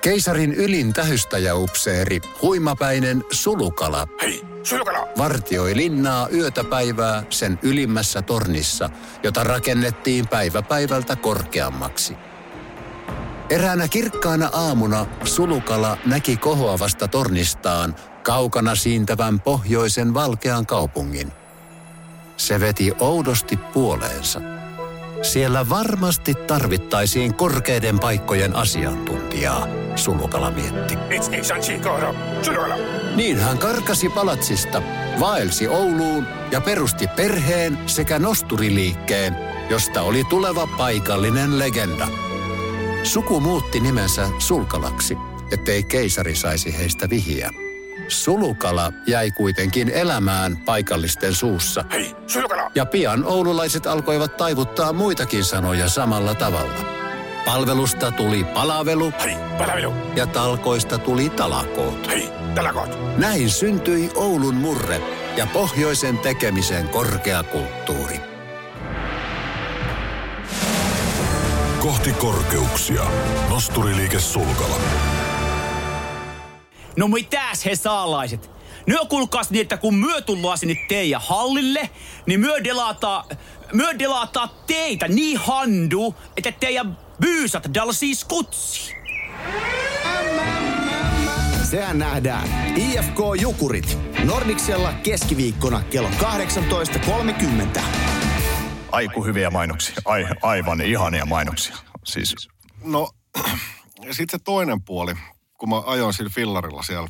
Keisarin 0.00 0.54
ylin 0.54 0.92
tähystäjäupseeri, 0.92 2.20
huimapäinen 2.42 3.24
Sulukala, 3.30 4.08
Hei, 4.22 4.42
sulkala! 4.62 5.08
vartioi 5.18 5.76
linnaa 5.76 6.28
yötä 6.28 6.64
päivää 6.64 7.22
sen 7.30 7.58
ylimmässä 7.62 8.22
tornissa, 8.22 8.90
jota 9.22 9.44
rakennettiin 9.44 10.28
päivä 10.28 10.62
päivältä 10.62 11.16
korkeammaksi. 11.16 12.16
Eräänä 13.50 13.88
kirkkaana 13.88 14.50
aamuna 14.52 15.06
Sulukala 15.24 15.98
näki 16.06 16.36
kohoavasta 16.36 17.08
tornistaan 17.08 17.94
kaukana 18.22 18.74
siintävän 18.74 19.40
pohjoisen 19.40 20.14
valkean 20.14 20.66
kaupungin. 20.66 21.32
Se 22.36 22.60
veti 22.60 22.92
oudosti 23.00 23.56
puoleensa. 23.56 24.55
Siellä 25.22 25.68
varmasti 25.68 26.34
tarvittaisiin 26.34 27.34
korkeiden 27.34 27.98
paikkojen 27.98 28.56
asiantuntijaa, 28.56 29.66
Sulukala 29.96 30.50
mietti. 30.50 30.98
Sulkala! 32.42 32.76
Niin 33.16 33.38
hän 33.38 33.58
karkasi 33.58 34.08
palatsista, 34.08 34.82
vaelsi 35.20 35.68
Ouluun 35.68 36.26
ja 36.50 36.60
perusti 36.60 37.06
perheen 37.16 37.78
sekä 37.86 38.18
nosturiliikkeen, 38.18 39.36
josta 39.70 40.02
oli 40.02 40.24
tuleva 40.24 40.66
paikallinen 40.66 41.58
legenda. 41.58 42.08
Suku 43.02 43.40
muutti 43.40 43.80
nimensä 43.80 44.28
Sulkalaksi, 44.38 45.16
ettei 45.52 45.82
keisari 45.82 46.36
saisi 46.36 46.78
heistä 46.78 47.10
vihiä. 47.10 47.65
Sulukala 48.08 48.92
jäi 49.06 49.30
kuitenkin 49.30 49.88
elämään 49.88 50.56
paikallisten 50.56 51.34
suussa, 51.34 51.84
Hei, 51.92 52.16
sulkala! 52.26 52.70
ja 52.74 52.86
pian 52.86 53.24
oululaiset 53.24 53.86
alkoivat 53.86 54.36
taivuttaa 54.36 54.92
muitakin 54.92 55.44
sanoja 55.44 55.88
samalla 55.88 56.34
tavalla. 56.34 56.96
Palvelusta 57.44 58.10
tuli 58.10 58.44
palavelu 58.44 59.12
Hei, 59.22 59.36
palavelu! 59.58 59.92
ja 60.16 60.26
talkoista 60.26 60.98
tuli 60.98 61.30
talakoot. 61.30 62.06
Hei, 62.08 62.28
talakot! 62.54 63.18
Näin 63.18 63.50
syntyi 63.50 64.10
Oulun 64.14 64.54
murre 64.54 65.00
ja 65.36 65.46
pohjoisen 65.46 66.18
tekemisen 66.18 66.88
korkeakulttuuri. 66.88 68.20
Kohti 71.78 72.12
korkeuksia. 72.12 73.02
Nosturiliike 73.48 74.20
Sulkala. 74.20 74.76
No 76.96 77.08
mitäs 77.08 77.64
he 77.64 77.76
saalaiset? 77.76 78.50
Nyö 78.86 78.98
kuulkaas 79.08 79.50
niin, 79.50 79.62
että 79.62 79.76
kun 79.76 79.94
myö 79.94 80.20
tullaan 80.20 80.58
sinne 80.58 80.74
teidän 80.88 81.20
hallille, 81.24 81.90
niin 82.26 82.40
myö 82.40 82.64
delataa, 82.64 83.24
myö 83.72 83.98
delataa 83.98 84.48
teitä 84.66 85.08
niin 85.08 85.38
handu, 85.38 86.14
että 86.36 86.52
teidän 86.52 86.98
byysat 87.20 87.74
dalsii 87.74 88.14
skutsi. 88.14 88.94
Sehän 91.70 91.98
nähdään. 91.98 92.48
IFK 92.76 93.18
Jukurit. 93.40 93.98
Nordiksella 94.24 94.92
keskiviikkona 94.92 95.82
kello 95.90 96.08
18.30. 97.74 97.80
Aiku 98.92 99.24
hyviä 99.24 99.50
mainoksia. 99.50 99.94
Ai, 100.04 100.26
aivan 100.42 100.80
ihania 100.80 101.26
mainoksia. 101.26 101.76
Siis 102.04 102.34
No, 102.84 103.10
sitten 104.10 104.40
se 104.40 104.44
toinen 104.44 104.82
puoli, 104.82 105.14
kun 105.58 105.68
mä 105.68 105.82
ajoin 105.86 106.14
sillä 106.14 106.30
fillarilla 106.34 106.82
siellä 106.82 107.08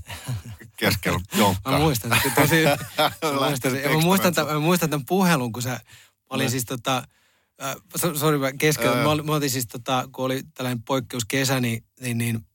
keskellä 0.76 1.20
jonkkaa. 1.38 1.72
Mä 1.78 1.78
muistan 1.78 2.20
sen 2.22 2.32
tosi, 2.32 2.64
mä 3.22 3.48
muistan. 3.48 3.82
Ja 3.82 3.90
mä 3.90 3.98
muistan, 3.98 4.34
tämän, 4.34 4.54
mä 4.54 4.60
muistan 4.60 4.90
tämän 4.90 5.06
puhelun, 5.06 5.52
kun 5.52 5.62
sä, 5.62 5.80
olin 6.30 6.50
siis 6.50 6.64
tota, 6.64 7.02
äh, 7.62 7.76
so- 7.96 8.14
sori 8.14 8.38
mä 8.38 8.52
keskellä, 8.52 8.96
mä, 8.96 9.22
mä 9.22 9.32
olin 9.32 9.50
siis 9.50 9.66
tota, 9.66 10.08
kun 10.12 10.24
oli 10.24 10.42
tällainen 10.54 10.82
poikkeuskesä, 10.82 11.60
niin, 11.60 11.84
niin, 12.00 12.18
niin 12.18 12.46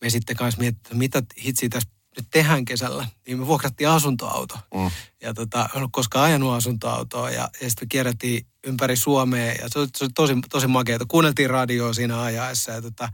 me 0.00 0.10
sitten 0.10 0.36
kanssa 0.36 0.60
mietittiin, 0.60 0.86
että 0.86 1.18
mitä 1.18 1.22
hitsiä 1.44 1.68
tässä 1.68 1.88
nyt 2.16 2.26
tehdään 2.30 2.64
kesällä, 2.64 3.06
niin 3.26 3.38
me 3.38 3.46
vuokrattiin 3.46 3.88
asuntoauto. 3.88 4.58
Mm. 4.74 4.90
Ja 5.22 5.34
tota, 5.34 5.68
en 5.70 5.76
ollut 5.76 5.92
koskaan 5.92 6.24
ajanut 6.24 6.54
asuntoautoa 6.54 7.30
ja, 7.30 7.48
ja 7.60 7.70
sitten 7.70 7.86
me 7.86 7.88
kierrättiin 7.88 8.46
ympäri 8.64 8.96
Suomea 8.96 9.52
ja 9.52 9.68
se 9.68 9.78
oli, 9.78 9.88
se 9.96 10.04
oli 10.04 10.10
tosi, 10.14 10.34
tosi 10.50 10.66
makeata. 10.66 11.04
Kuunneltiin 11.08 11.50
radioa 11.50 11.92
siinä 11.92 12.22
ajaessa 12.22 12.72
ja 12.72 12.82
tota, 12.82 13.08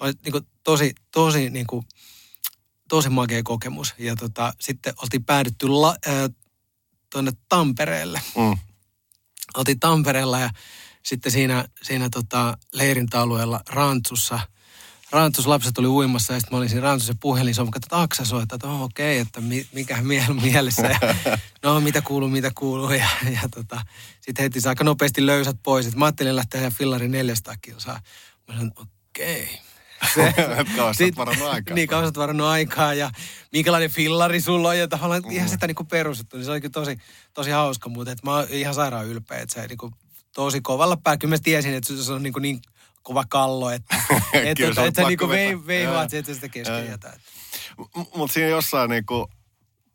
oli 0.00 0.12
niin 0.24 0.32
kuin 0.32 0.46
tosi, 0.64 0.94
tosi 1.10 1.50
niin 1.50 1.66
kuin, 1.66 1.86
tosi 2.88 3.08
makea 3.08 3.42
kokemus. 3.42 3.94
Ja 3.98 4.16
tota, 4.16 4.52
sitten 4.60 4.94
oltiin 5.02 5.24
päädytty 5.24 5.68
la, 5.68 5.96
äh, 6.08 6.30
tuonne 7.12 7.32
Tampereelle. 7.48 8.20
Mm. 8.36 8.58
Oltiin 9.56 9.80
Tampereella 9.80 10.38
ja 10.38 10.50
sitten 11.02 11.32
siinä, 11.32 11.64
siinä 11.82 12.08
tota, 12.10 12.58
leirintäalueella 12.72 13.60
Rantsussa, 13.68 14.40
Rantsus 15.10 15.46
lapset 15.46 15.78
oli 15.78 15.86
uimassa 15.86 16.32
ja 16.32 16.40
sitten 16.40 16.54
mä 16.54 16.58
olin 16.58 16.68
siinä 16.68 16.82
Rantsussa 16.82 17.14
puhelin, 17.20 17.54
se 17.54 17.60
on 17.60 17.68
että 17.76 18.00
Aksa 18.00 18.24
soittaa, 18.24 18.56
että 18.56 18.68
oh, 18.68 18.82
okei, 18.82 19.20
okay, 19.20 19.26
että 19.26 19.40
mi, 19.40 19.66
mikä 19.72 20.02
miel, 20.02 20.32
mielessä. 20.32 20.86
Ja, 20.86 20.98
no 21.62 21.80
mitä 21.80 22.02
kuuluu, 22.02 22.28
mitä 22.28 22.50
kuuluu. 22.54 22.90
Ja, 22.90 23.08
ja 23.24 23.48
tota, 23.54 23.80
sitten 24.20 24.42
heti 24.42 24.68
aika 24.68 24.84
nopeasti 24.84 25.26
löysät 25.26 25.56
pois. 25.62 25.86
Et 25.86 25.94
mä 25.94 26.04
ajattelin 26.04 26.36
lähteä 26.36 26.62
ja 26.62 26.70
fillari 26.70 27.08
400 27.08 27.54
kilsaa. 27.62 28.00
Mä 28.48 28.54
sanoin, 28.54 28.72
okei. 28.76 29.42
Okay. 29.42 29.69
Sit- 30.96 31.16
varannut 31.16 31.48
aikaa. 31.48 31.74
Niin, 31.74 31.88
kauan 31.88 32.12
varannut 32.16 32.46
aikaa 32.46 32.94
ja 32.94 33.10
minkälainen 33.52 33.90
fillari 33.90 34.40
sulla 34.40 34.68
on 34.68 34.78
ja 34.78 34.88
tavallaan 34.88 35.32
ihan 35.32 35.48
sitä 35.48 35.66
niinku 35.66 35.84
perustettu. 35.84 36.36
Niin 36.36 36.44
se 36.44 36.50
oli 36.50 36.60
kyllä 36.60 36.72
tosi, 36.72 36.96
tosi 37.34 37.50
hauska, 37.50 37.88
mutta 37.88 38.12
et 38.12 38.22
mä 38.22 38.34
oon 38.34 38.46
ihan 38.50 38.74
sairaan 38.74 39.06
ylpeä, 39.06 39.38
että 39.38 39.54
se 39.60 39.66
niinku 39.66 39.92
tosi 40.34 40.60
kovalla 40.60 40.96
päällä. 40.96 41.18
Kyllä 41.18 41.34
mä 41.34 41.38
tiesin, 41.42 41.74
että 41.74 41.92
se 42.02 42.12
on 42.12 42.22
niinku 42.22 42.38
niin 42.38 42.60
kova 43.02 43.24
kallo, 43.28 43.70
että 43.70 43.96
et, 44.32 44.56
Kyllä 44.58 44.68
et, 44.70 44.74
se 44.74 44.86
et 44.86 44.94
sä 44.94 45.02
niinku 45.08 45.28
vetää. 45.28 45.46
vei, 45.46 45.66
veivaat 45.66 46.14
että 46.14 46.34
sitä 46.34 46.48
kesken 46.48 46.78
Joo. 46.78 46.90
jätä. 46.90 47.20
Mutta 48.16 48.32
siinä 48.34 48.48
jossain 48.48 48.90
niinku, 48.90 49.30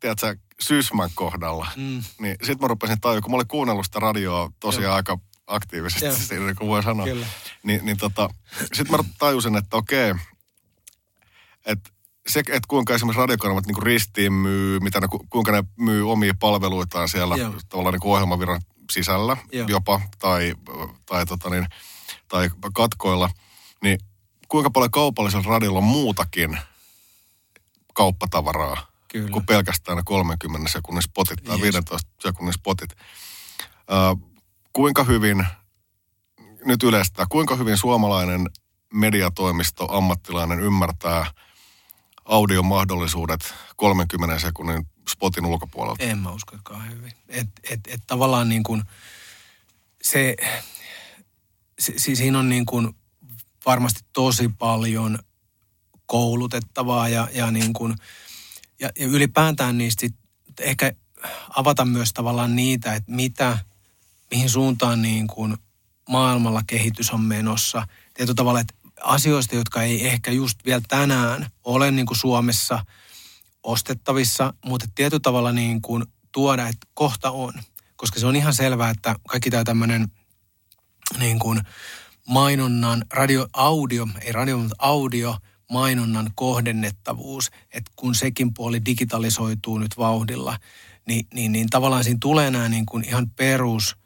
tiedätkö, 0.00 0.36
Sysmän 0.60 1.10
kohdalla, 1.14 1.66
Mm. 1.76 2.02
niin 2.20 2.36
sit 2.42 2.60
mä 2.60 2.66
rupesin 2.68 3.00
tajua, 3.00 3.20
kun 3.20 3.30
mä 3.30 3.34
olin 3.34 3.48
kuunnellut 3.48 3.86
sitä 3.86 4.00
radioa 4.00 4.52
tosiaan 4.60 4.84
Joo. 4.84 4.94
aika 4.94 5.18
aktiivisesti, 5.46 6.24
siinä, 6.26 6.46
niin 6.46 6.56
kuin 6.56 6.68
voi 6.68 6.82
sanoa. 6.82 7.06
Kyllä. 7.06 7.26
Niin, 7.62 7.84
niin 7.84 7.96
tota, 7.96 8.28
sit 8.72 8.90
mä 8.90 8.98
tajusin, 9.18 9.56
että 9.56 9.76
okei, 9.76 10.14
että 11.66 11.90
se, 12.28 12.40
että 12.40 12.60
kuinka 12.68 12.94
esimerkiksi 12.94 13.20
radiokanavat 13.20 13.66
niin 13.66 13.82
ristiin 13.82 14.32
myy, 14.32 14.80
mitä 14.80 15.00
ne, 15.00 15.08
ku- 15.08 15.26
kuinka 15.30 15.52
ne 15.52 15.64
myy 15.78 16.10
omia 16.12 16.34
palveluitaan 16.40 17.08
siellä 17.08 17.36
Joo. 17.36 17.54
tavallaan 17.68 17.92
niin 17.92 18.10
ohjelmavirran 18.12 18.60
sisällä 18.92 19.36
Joo. 19.52 19.68
jopa, 19.68 20.00
tai, 20.18 20.54
tai, 21.06 21.26
tota 21.26 21.50
niin, 21.50 21.66
tai 22.28 22.50
katkoilla, 22.74 23.30
niin 23.82 23.98
kuinka 24.48 24.70
paljon 24.70 24.90
kaupallisella 24.90 25.48
radiolla 25.48 25.78
on 25.78 25.84
muutakin 25.84 26.58
kauppatavaraa 27.94 28.86
Kyllä. 29.08 29.30
kuin 29.30 29.46
pelkästään 29.46 29.96
ne 29.96 30.02
30 30.06 30.68
sekunnin 30.72 31.02
spotit 31.02 31.44
tai 31.44 31.54
Yes. 31.54 31.62
15 31.62 32.10
sekunnin 32.20 32.52
spotit. 32.54 32.90
Ö, 32.92 34.26
kuinka 34.76 35.04
hyvin, 35.04 35.46
nyt 36.64 36.82
yleistä, 36.82 37.26
kuinka 37.28 37.56
hyvin 37.56 37.78
suomalainen 37.78 38.46
mediatoimisto, 38.92 39.96
ammattilainen 39.96 40.60
ymmärtää 40.60 41.30
audiomahdollisuudet 42.24 43.54
30 43.76 44.38
sekunnin 44.38 44.86
spotin 45.08 45.46
ulkopuolelta? 45.46 46.04
En 46.04 46.18
mä 46.18 46.30
usko, 46.30 46.56
että 46.56 46.64
kauhean 46.64 46.92
hyvin. 46.92 47.12
Et, 47.28 47.48
et, 47.70 47.80
et 47.88 48.00
tavallaan 48.06 48.48
niin 48.48 48.62
kuin 48.62 48.82
se, 50.02 50.36
se, 51.78 51.92
si- 51.96 52.16
siinä 52.16 52.38
on 52.38 52.48
niin 52.48 52.66
kuin 52.66 52.96
varmasti 53.66 54.00
tosi 54.12 54.50
paljon 54.58 55.18
koulutettavaa 56.06 57.08
ja, 57.08 57.28
ja, 57.32 57.50
niin 57.50 57.72
kuin, 57.72 57.94
ja, 58.80 58.90
ja 58.98 59.06
ylipäätään 59.06 59.78
niistä 59.78 60.06
ehkä 60.60 60.92
avata 61.56 61.84
myös 61.84 62.12
tavallaan 62.12 62.56
niitä, 62.56 62.94
että 62.94 63.12
mitä, 63.12 63.58
mihin 64.30 64.50
suuntaan 64.50 65.02
niin 65.02 65.26
kuin 65.26 65.56
maailmalla 66.08 66.62
kehitys 66.66 67.10
on 67.10 67.20
menossa. 67.20 67.86
Tietyllä 68.14 68.36
tavalla, 68.36 68.60
että 68.60 68.74
asioista, 69.02 69.56
jotka 69.56 69.82
ei 69.82 70.06
ehkä 70.06 70.30
just 70.30 70.58
vielä 70.64 70.80
tänään 70.88 71.50
ole 71.64 71.90
niin 71.90 72.06
kuin 72.06 72.18
Suomessa 72.18 72.84
ostettavissa, 73.62 74.54
mutta 74.64 74.86
tietyllä 74.94 75.20
tavalla 75.20 75.52
niin 75.52 75.82
kuin 75.82 76.04
tuoda, 76.32 76.68
että 76.68 76.86
kohta 76.94 77.30
on. 77.30 77.52
Koska 77.96 78.20
se 78.20 78.26
on 78.26 78.36
ihan 78.36 78.54
selvää, 78.54 78.90
että 78.90 79.16
kaikki 79.28 79.50
tämä 79.50 79.64
tämmöinen 79.64 80.08
niin 81.18 81.38
kuin 81.38 81.60
mainonnan, 82.28 83.04
radio, 83.12 83.46
audio, 83.52 84.08
ei 84.20 84.32
radio, 84.32 84.58
mutta 84.58 84.76
audio, 84.78 85.36
mainonnan 85.70 86.30
kohdennettavuus, 86.34 87.50
että 87.72 87.92
kun 87.96 88.14
sekin 88.14 88.54
puoli 88.54 88.84
digitalisoituu 88.84 89.78
nyt 89.78 89.98
vauhdilla, 89.98 90.58
niin, 91.06 91.26
niin, 91.34 91.52
niin 91.52 91.68
tavallaan 91.70 92.04
siinä 92.04 92.18
tulee 92.20 92.50
nämä 92.50 92.68
niin 92.68 92.86
kuin 92.86 93.04
ihan 93.04 93.30
perus 93.30 93.96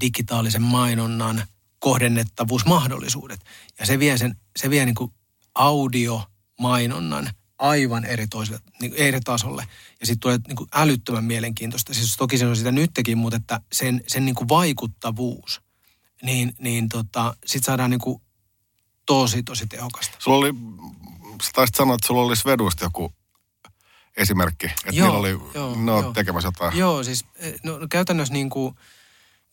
digitaalisen 0.00 0.62
mainonnan 0.62 1.44
kohdennettavuusmahdollisuudet. 1.78 3.40
Ja 3.78 3.86
se 3.86 3.98
vie, 3.98 4.18
sen, 4.18 4.36
se 4.56 4.70
vie 4.70 4.84
niin 4.84 4.94
kuin 4.94 5.12
audiomainonnan 5.54 7.30
aivan 7.58 8.04
eri, 8.04 8.26
toiselle, 8.26 8.60
niin 8.80 8.94
eri 8.94 9.20
tasolle. 9.20 9.66
Ja 10.00 10.06
sitten 10.06 10.20
tulee 10.20 10.38
niin 10.48 10.56
kuin 10.56 10.68
älyttömän 10.74 11.24
mielenkiintoista. 11.24 11.94
Siis 11.94 12.16
toki 12.16 12.38
se 12.38 12.46
on 12.46 12.56
sitä 12.56 12.72
nytkin, 12.72 13.18
mutta 13.18 13.36
että 13.36 13.60
sen, 13.72 14.00
sen 14.06 14.24
niin 14.24 14.34
kuin 14.34 14.48
vaikuttavuus, 14.48 15.60
niin, 16.22 16.54
niin 16.58 16.88
tota, 16.88 17.36
sitten 17.46 17.66
saadaan 17.66 17.90
niin 17.90 18.00
kuin 18.00 18.22
tosi, 19.06 19.42
tosi 19.42 19.66
tehokasta. 19.66 20.16
Sulla 20.18 20.36
oli, 20.36 20.54
sä 21.42 21.50
taisit 21.52 21.74
sanoa, 21.74 21.94
että 21.94 22.06
sulla 22.06 22.22
oli 22.22 22.36
Svedusta 22.36 22.84
joku 22.84 23.12
esimerkki, 24.16 24.66
että 24.66 24.90
Joo, 24.92 25.06
niillä 25.06 25.18
oli, 25.18 25.52
joo, 25.54 25.76
ne 25.76 25.92
joo. 25.92 26.12
tekemässä 26.12 26.46
jotain. 26.46 26.78
Joo, 26.78 27.04
siis 27.04 27.24
eh, 27.36 27.54
no 27.62 27.78
käytännössä 27.90 28.34
niin 28.34 28.50
kuin, 28.50 28.74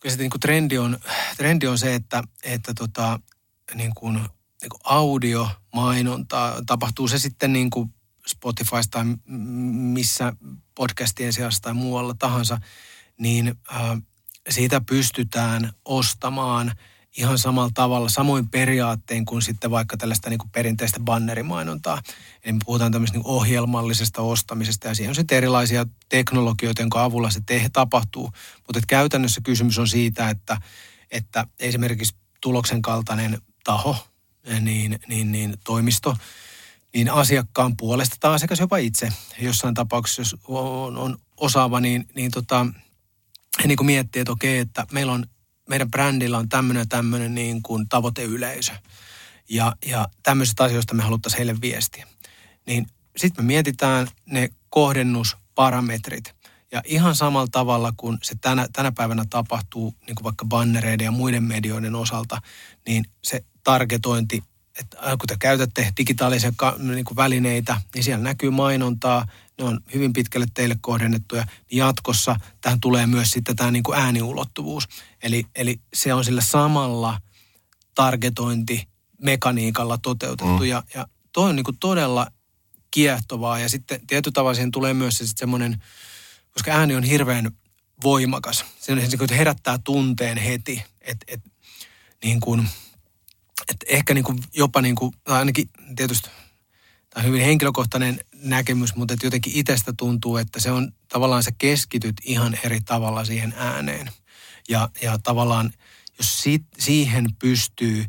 kyllä 0.00 0.14
se 0.14 0.20
niin 0.20 0.30
kuin 0.30 0.40
trendi, 0.40 0.78
on, 0.78 0.98
trendi 1.36 1.66
on 1.66 1.78
se, 1.78 1.94
että, 1.94 2.22
että 2.42 2.74
tota, 2.74 3.20
niin 3.74 3.94
kuin, 3.94 4.14
niin 4.14 4.70
kuin 4.70 4.80
audiomainontaa 4.84 6.62
tapahtuu 6.66 7.08
se 7.08 7.18
sitten 7.18 7.52
niin 7.52 7.70
kuin 7.70 7.94
Spotifysta 8.26 8.90
tai 8.90 9.04
missä 9.26 10.32
podcastien 10.74 11.32
seassa 11.32 11.62
tai 11.62 11.74
muualla 11.74 12.14
tahansa, 12.18 12.60
niin 13.18 13.54
äh, 13.72 14.02
siitä 14.48 14.80
pystytään 14.80 15.72
ostamaan 15.84 16.72
ihan 17.18 17.38
samalla 17.38 17.70
tavalla, 17.74 18.08
samoin 18.08 18.48
periaatteen 18.48 19.24
kuin 19.24 19.42
sitten 19.42 19.70
vaikka 19.70 19.96
tällaista 19.96 20.30
niin 20.30 20.38
kuin 20.38 20.50
perinteistä 20.50 21.00
bannerimainontaa. 21.00 22.02
Eli 22.44 22.52
me 22.52 22.58
puhutaan 22.64 22.92
tämmöisestä 22.92 23.18
niin 23.18 23.26
ohjelmallisesta 23.26 24.22
ostamisesta 24.22 24.88
ja 24.88 24.94
siihen 24.94 25.10
on 25.10 25.14
sitten 25.14 25.38
erilaisia 25.38 25.86
teknologioita, 26.08 26.82
jonka 26.82 27.04
avulla 27.04 27.30
se 27.30 27.40
te- 27.46 27.70
tapahtuu. 27.72 28.32
Mutta 28.66 28.80
käytännössä 28.88 29.40
kysymys 29.44 29.78
on 29.78 29.88
siitä, 29.88 30.30
että, 30.30 30.60
että 31.10 31.46
esimerkiksi 31.58 32.14
tuloksen 32.40 32.82
kaltainen 32.82 33.42
taho, 33.64 33.96
niin, 34.60 34.98
niin, 35.08 35.32
niin 35.32 35.54
toimisto, 35.64 36.16
niin 36.94 37.10
asiakkaan 37.10 37.76
puolesta 37.76 38.16
tai 38.20 38.34
asiakas 38.34 38.60
jopa 38.60 38.76
itse 38.76 39.08
jossain 39.40 39.74
tapauksessa, 39.74 40.22
jos 40.22 40.36
on, 40.48 40.96
on 40.96 41.18
osaava, 41.36 41.80
niin, 41.80 42.08
niin 42.14 42.30
tota, 42.30 42.66
niin 43.64 43.76
kuin 43.76 43.86
miettii, 43.86 44.20
että 44.20 44.32
okei, 44.32 44.58
että 44.58 44.86
meillä 44.92 45.12
on, 45.12 45.24
meidän 45.68 45.90
brändillä 45.90 46.38
on 46.38 46.48
tämmöinen 46.48 46.80
ja 46.80 46.86
tämmöinen 46.86 47.34
niin 47.34 47.62
kuin 47.62 47.88
tavoiteyleisö. 47.88 48.72
Ja, 49.48 49.76
ja 49.86 50.08
tämmöisistä 50.22 50.64
asioista 50.64 50.94
me 50.94 51.02
haluttaisiin 51.02 51.38
heille 51.38 51.60
viestiä. 51.60 52.06
Niin 52.66 52.86
sitten 53.16 53.44
me 53.44 53.46
mietitään 53.46 54.08
ne 54.26 54.48
kohdennusparametrit. 54.70 56.34
Ja 56.72 56.82
ihan 56.84 57.14
samalla 57.14 57.48
tavalla 57.52 57.92
kuin 57.96 58.18
se 58.22 58.34
tänä, 58.40 58.68
tänä 58.72 58.92
päivänä 58.92 59.24
tapahtuu 59.30 59.94
niin 60.06 60.14
kuin 60.14 60.24
vaikka 60.24 60.44
bannereiden 60.44 61.04
ja 61.04 61.10
muiden 61.10 61.44
medioiden 61.44 61.94
osalta, 61.94 62.42
niin 62.86 63.04
se 63.24 63.44
targetointi, 63.64 64.42
että 64.78 64.98
äh, 64.98 65.10
kun 65.18 65.26
te 65.26 65.36
käytätte 65.40 65.92
digitaalisia 65.96 66.52
niin 66.78 67.04
kuin 67.04 67.16
välineitä, 67.16 67.80
niin 67.94 68.04
siellä 68.04 68.24
näkyy 68.24 68.50
mainontaa, 68.50 69.26
ne 69.58 69.64
on 69.64 69.80
hyvin 69.94 70.12
pitkälle 70.12 70.46
teille 70.54 70.76
kohdennettuja. 70.80 71.44
Niin 71.44 71.78
jatkossa 71.78 72.36
tähän 72.60 72.80
tulee 72.80 73.06
myös 73.06 73.30
sitten 73.30 73.56
tämä 73.56 73.70
niin 73.70 73.82
kuin 73.82 73.98
ääniulottuvuus. 73.98 74.88
Eli, 75.22 75.46
eli 75.54 75.80
se 75.94 76.14
on 76.14 76.24
sillä 76.24 76.40
samalla 76.40 77.20
targetointimekaniikalla 77.94 79.98
toteutettu. 79.98 80.58
Mm. 80.58 80.64
Ja, 80.64 80.82
ja 80.94 81.06
toi 81.32 81.48
on 81.48 81.56
niin 81.56 81.64
kuin 81.64 81.76
todella 81.80 82.26
kiehtovaa. 82.90 83.58
Ja 83.58 83.68
sitten 83.68 84.06
tietyllä 84.06 84.34
tavalla 84.34 84.54
siihen 84.54 84.70
tulee 84.70 84.94
myös 84.94 85.18
se 85.18 85.26
sitten 85.26 85.38
semmoinen, 85.38 85.82
koska 86.50 86.70
ääni 86.70 86.96
on 86.96 87.02
hirveän 87.02 87.50
voimakas. 88.02 88.64
Se, 88.80 88.92
on- 88.92 89.00
se 89.00 89.06
niin 89.06 89.18
kuin 89.18 89.32
herättää 89.32 89.78
tunteen 89.78 90.38
heti. 90.38 90.82
Että 91.00 91.26
et, 91.28 91.40
niin 92.24 92.40
kuin, 92.40 92.68
et 93.68 93.76
ehkä 93.86 94.14
niin 94.14 94.24
kuin 94.24 94.38
jopa 94.54 94.82
niin 94.82 94.94
kuin, 94.94 95.12
tai 95.24 95.38
ainakin 95.38 95.68
tietysti 95.96 96.30
tämä 97.10 97.20
on 97.20 97.24
hyvin 97.24 97.44
henkilökohtainen 97.44 98.20
näkemys, 98.42 98.94
mutta 98.94 99.14
että 99.14 99.26
jotenkin 99.26 99.52
itsestä 99.56 99.92
tuntuu, 99.96 100.36
että 100.36 100.60
se 100.60 100.70
on 100.70 100.92
tavallaan 101.08 101.42
se 101.42 101.50
keskityt 101.58 102.16
ihan 102.24 102.58
eri 102.64 102.80
tavalla 102.80 103.24
siihen 103.24 103.54
ääneen. 103.56 104.10
Ja, 104.68 104.88
ja 105.02 105.18
tavallaan, 105.22 105.72
jos 106.18 106.42
si, 106.42 106.64
siihen 106.78 107.26
pystyy, 107.38 108.04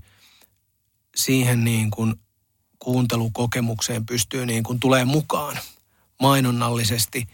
siihen 1.16 1.64
niin 1.64 1.92
kuin 1.92 2.16
kuuntelukokemukseen 2.80 4.06
pystyy 4.06 4.46
niin 4.46 4.64
kuin 4.64 4.80
tulee 4.80 5.06
mukaan 5.06 5.60
mainonnallisesti 6.22 7.28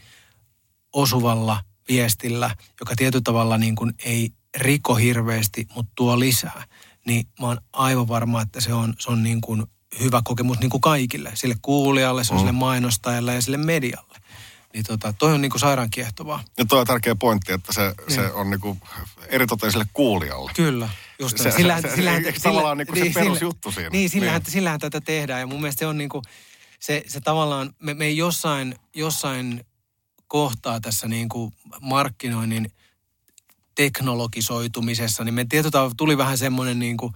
osuvalla 0.93 1.63
viestillä, 1.89 2.55
joka 2.79 2.95
tietyllä 2.95 3.23
tavalla 3.23 3.57
niin 3.57 3.75
kuin 3.75 3.93
ei 4.05 4.31
riko 4.57 4.95
hirveästi, 4.95 5.67
mutta 5.75 5.91
tuo 5.95 6.19
lisää, 6.19 6.65
niin 7.05 7.27
mä 7.39 7.47
oon 7.47 7.57
aivan 7.73 8.07
varma, 8.07 8.41
että 8.41 8.61
se 8.61 8.73
on, 8.73 8.93
se 8.99 9.11
on 9.11 9.23
niin 9.23 9.41
kuin 9.41 9.63
hyvä 9.99 10.21
kokemus 10.23 10.59
niin 10.59 10.69
kuin 10.69 10.81
kaikille. 10.81 11.31
Sille 11.33 11.55
kuulijalle, 11.61 12.23
se 12.23 12.33
on 12.33 12.39
sille 12.39 12.51
mainostajalle 12.51 13.33
ja 13.35 13.41
sille 13.41 13.57
medialle. 13.57 14.17
Niin 14.73 14.85
tota, 14.85 15.13
toi 15.13 15.33
on 15.33 15.41
niin 15.41 15.51
kuin 15.51 15.59
sairaan 15.61 15.89
kiehtovaa. 15.89 16.43
Ja 16.57 16.65
tuo 16.65 16.79
on 16.79 16.87
tärkeä 16.87 17.15
pointti, 17.15 17.51
että 17.53 17.73
se, 17.73 17.93
se 18.07 18.21
Niin. 18.21 18.33
on 18.33 18.49
niinku 18.49 18.77
eritoten 19.27 19.71
sille 19.71 19.85
kuulijalle. 19.93 20.51
Kyllä. 20.55 20.89
Just 21.19 21.37
Se- 21.37 21.43
se, 21.43 21.51
se- 21.51 21.55
sillähän, 21.57 21.81
se- 21.83 22.27
eikö 22.27 22.39
tavallaan 22.43 22.77
niinku 22.77 22.95
se 22.95 23.11
perusjuttu 23.13 23.71
siinä? 23.71 23.89
Niin, 23.89 24.09
sillähän, 24.09 24.41
Niin. 24.41 24.51
sillähän 24.51 24.79
tätä 24.79 25.01
tehdään. 25.01 25.39
Ja 25.39 25.47
mun 25.47 25.61
mielestä 25.61 25.79
se 25.79 25.87
on 25.87 25.97
niinku, 25.97 26.21
se, 26.79 27.03
se 27.07 27.21
tavallaan, 27.21 27.73
me, 27.79 27.93
me 27.93 28.09
jossain, 28.09 28.75
jossain 28.95 29.65
kohtaa 30.27 30.79
tässä 30.79 31.07
niinku 31.07 31.53
markkinoinnin 31.81 32.71
teknologisoitumisessa, 33.75 35.23
niin 35.23 35.33
me 35.33 35.45
tietyllä 35.49 35.91
tuli 35.97 36.17
vähän 36.17 36.37
semmoinen 36.37 36.79
niinku, 36.79 37.11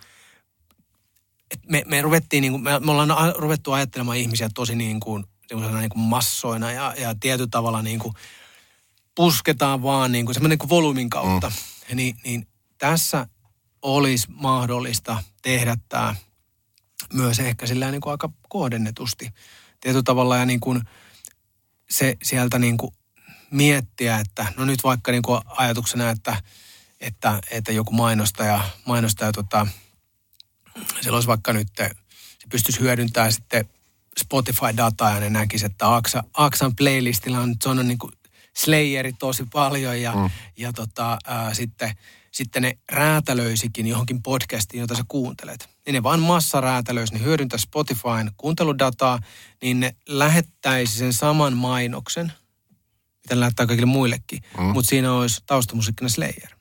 että 1.51 1.67
me, 1.69 1.83
me 1.87 2.01
ruvettiin 2.01 2.41
niinku, 2.41 2.57
me, 2.57 2.79
me 2.79 2.91
ollaan 2.91 3.11
a- 3.11 3.33
ruvettu 3.37 3.71
ajattelemaan 3.71 4.17
ihmisiä 4.17 4.49
tosi 4.55 4.75
niin 4.75 4.99
kuin, 4.99 5.25
niin 5.51 5.89
kuin 5.89 6.01
massoina 6.01 6.71
ja, 6.71 6.93
ja 6.97 7.15
tietyllä 7.19 7.49
tavalla 7.51 7.81
niin 7.81 7.99
kuin 7.99 8.13
pusketaan 9.15 9.83
vaan 9.83 10.11
niin 10.11 10.25
kuin 10.25 10.33
semmoinen 10.33 10.49
niin 10.49 10.59
kuin 10.59 10.69
volyymin 10.69 11.09
kautta. 11.09 11.49
Mm. 11.49 11.95
Niin, 11.95 12.17
niin 12.23 12.47
tässä 12.77 13.27
olisi 13.81 14.27
mahdollista 14.29 15.23
tehdä 15.41 15.77
tämä 15.89 16.15
myös 17.13 17.39
ehkä 17.39 17.67
sillä 17.67 17.91
niin 17.91 18.01
kuin 18.01 18.11
aika 18.11 18.29
kohdennetusti 18.49 19.33
tietyllä 19.81 20.03
tavalla 20.03 20.37
ja 20.37 20.45
niin 20.45 20.59
kuin 20.59 20.81
se 21.89 22.17
sieltä 22.23 22.59
niin 22.59 22.77
kuin 22.77 22.93
miettiä, 23.51 24.19
että 24.19 24.45
no 24.57 24.65
nyt 24.65 24.83
vaikka 24.83 25.11
niin 25.11 25.21
kuin 25.21 25.41
ajatuksena, 25.47 26.09
että, 26.09 26.43
että, 26.99 27.39
että 27.51 27.71
joku 27.71 27.93
mainostaja, 27.93 28.69
mainostaja 28.85 29.31
tota, 29.31 29.67
siellä 31.01 31.17
olisi 31.17 31.27
vaikka 31.27 31.53
nyt, 31.53 31.67
se 31.77 32.47
pystyisi 32.49 32.79
hyödyntämään 32.79 33.33
sitten 33.33 33.69
Spotify-dataa 34.19 35.13
ja 35.13 35.19
ne 35.19 35.29
näkisi, 35.29 35.65
että 35.65 35.95
Aksa, 35.95 36.23
Aksan 36.33 36.75
playlistilla 36.75 37.39
on, 37.39 37.55
se 37.63 37.69
on 37.69 37.87
niin 37.87 37.97
kuin 37.97 38.13
Slayeri 38.55 39.13
tosi 39.13 39.45
paljon 39.53 40.01
ja, 40.01 40.15
mm. 40.15 40.29
ja 40.57 40.73
tota, 40.73 41.17
ää, 41.25 41.53
sitten, 41.53 41.91
sitten 42.31 42.61
ne 42.61 42.77
räätälöisikin 42.91 43.87
johonkin 43.87 44.23
podcastiin, 44.23 44.81
jota 44.81 44.95
sä 44.95 45.03
kuuntelet. 45.07 45.69
Niin 45.85 45.93
ne 45.93 46.03
vaan 46.03 46.19
massa 46.19 46.61
räätälöisi, 46.61 47.13
ne 47.13 47.23
hyödyntää 47.23 47.59
Spotifyn 47.59 48.31
kuunteludataa, 48.37 49.19
niin 49.61 49.79
ne 49.79 49.95
lähettäisi 50.07 50.97
sen 50.97 51.13
saman 51.13 51.57
mainoksen, 51.57 52.33
ne 53.35 53.39
lähettää 53.39 53.65
kaikille 53.65 53.85
muillekin, 53.85 54.39
mm. 54.57 54.63
mutta 54.63 54.89
siinä 54.89 55.13
olisi 55.13 55.41
taustamusiikkina 55.45 56.09
Slayer. 56.09 56.59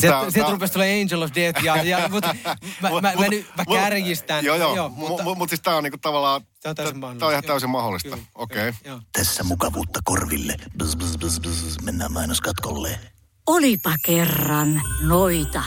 Sieltä, 0.00 0.50
rupesi 0.50 0.72
tulla 0.72 0.86
Angel 1.00 1.22
of 1.22 1.30
Death, 1.34 1.64
ja, 1.64 1.82
ja, 1.82 2.08
mutta 2.12 2.34
mä, 2.44 2.56
mä, 2.82 3.00
mä, 3.00 3.00
mä, 3.00 3.14
mä 3.56 3.64
kärjistän. 3.74 4.44
Joo, 4.44 4.56
joo, 4.56 4.76
joo 4.76 4.88
mutta 4.88 5.22
mut, 5.22 5.38
mut 5.38 5.48
siis 5.48 5.60
tämä 5.60 5.76
on 5.76 5.82
niinku 5.82 5.98
tavallaan, 5.98 6.42
tämä 6.62 6.70
on, 6.70 6.76
täysin 6.76 6.98
mahdollista. 6.98 7.18
Tämä 7.18 7.28
on 7.28 7.32
ihan 7.32 7.44
täysin 7.44 7.70
mahdollista. 7.70 8.18
Okei. 8.34 8.68
Okay. 8.68 9.00
Tässä 9.12 9.44
mukavuutta 9.44 10.00
korville. 10.04 10.56
Bzz, 10.78 10.96
bzz, 10.96 11.18
bzz, 11.18 11.40
bzz. 11.40 11.82
Mennään 11.82 12.12
mainoskatkolle. 12.12 12.98
Olipa 13.46 13.94
kerran 14.06 14.82
noita, 15.02 15.62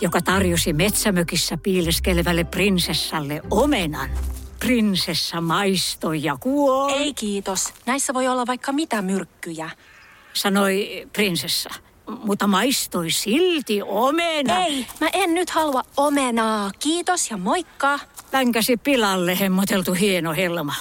joka 0.00 0.22
tarjosi 0.22 0.72
metsämökissä 0.72 1.56
piileskelevälle 1.56 2.44
prinsessalle 2.44 3.42
omenan. 3.50 4.10
Prinsessa 4.60 5.40
maistoi 5.40 6.22
ja 6.22 6.36
kuoli. 6.40 6.92
Ei 6.92 7.14
kiitos. 7.14 7.74
Näissä 7.86 8.14
voi 8.14 8.28
olla 8.28 8.46
vaikka 8.46 8.72
mitä 8.72 9.02
myrkkyjä. 9.02 9.70
Sanoi 10.32 11.08
prinsessa 11.12 11.70
mutta 12.24 12.46
maistoi 12.46 13.10
silti 13.10 13.82
omena. 13.82 14.64
Ei, 14.64 14.86
mä 15.00 15.08
en 15.12 15.34
nyt 15.34 15.50
halua 15.50 15.82
omenaa. 15.96 16.70
Kiitos 16.78 17.30
ja 17.30 17.36
moikka. 17.36 17.98
Länkäsi 18.32 18.76
pilalle 18.76 19.40
hemmoteltu 19.40 19.92
hieno 19.92 20.32
helma. 20.32 20.74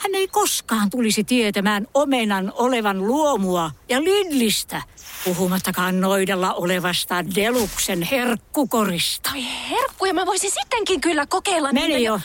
Hän 0.00 0.14
ei 0.14 0.28
koskaan 0.28 0.90
tulisi 0.90 1.24
tietämään 1.24 1.86
omenan 1.94 2.52
olevan 2.54 3.06
luomua 3.06 3.70
ja 3.88 4.04
lillistä, 4.04 4.82
puhumattakaan 5.24 6.00
noidella 6.00 6.54
olevasta 6.54 7.24
Deluksen 7.34 8.02
herkkukorista. 8.02 9.30
Herkkuja, 9.70 10.14
mä 10.14 10.26
voisin 10.26 10.50
sittenkin 10.50 11.00
kyllä 11.00 11.26
kokeilla. 11.26 11.72
Meni 11.72 11.86
niitä. 11.86 12.00
jo. 12.00 12.20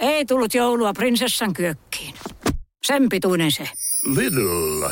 Ei 0.00 0.24
tullut 0.24 0.54
joulua 0.54 0.92
prinsessan 0.92 1.52
kyökkiin. 1.52 2.14
Sen 2.82 3.08
pituinen 3.08 3.52
se. 3.52 3.68
Lidl 4.16 4.88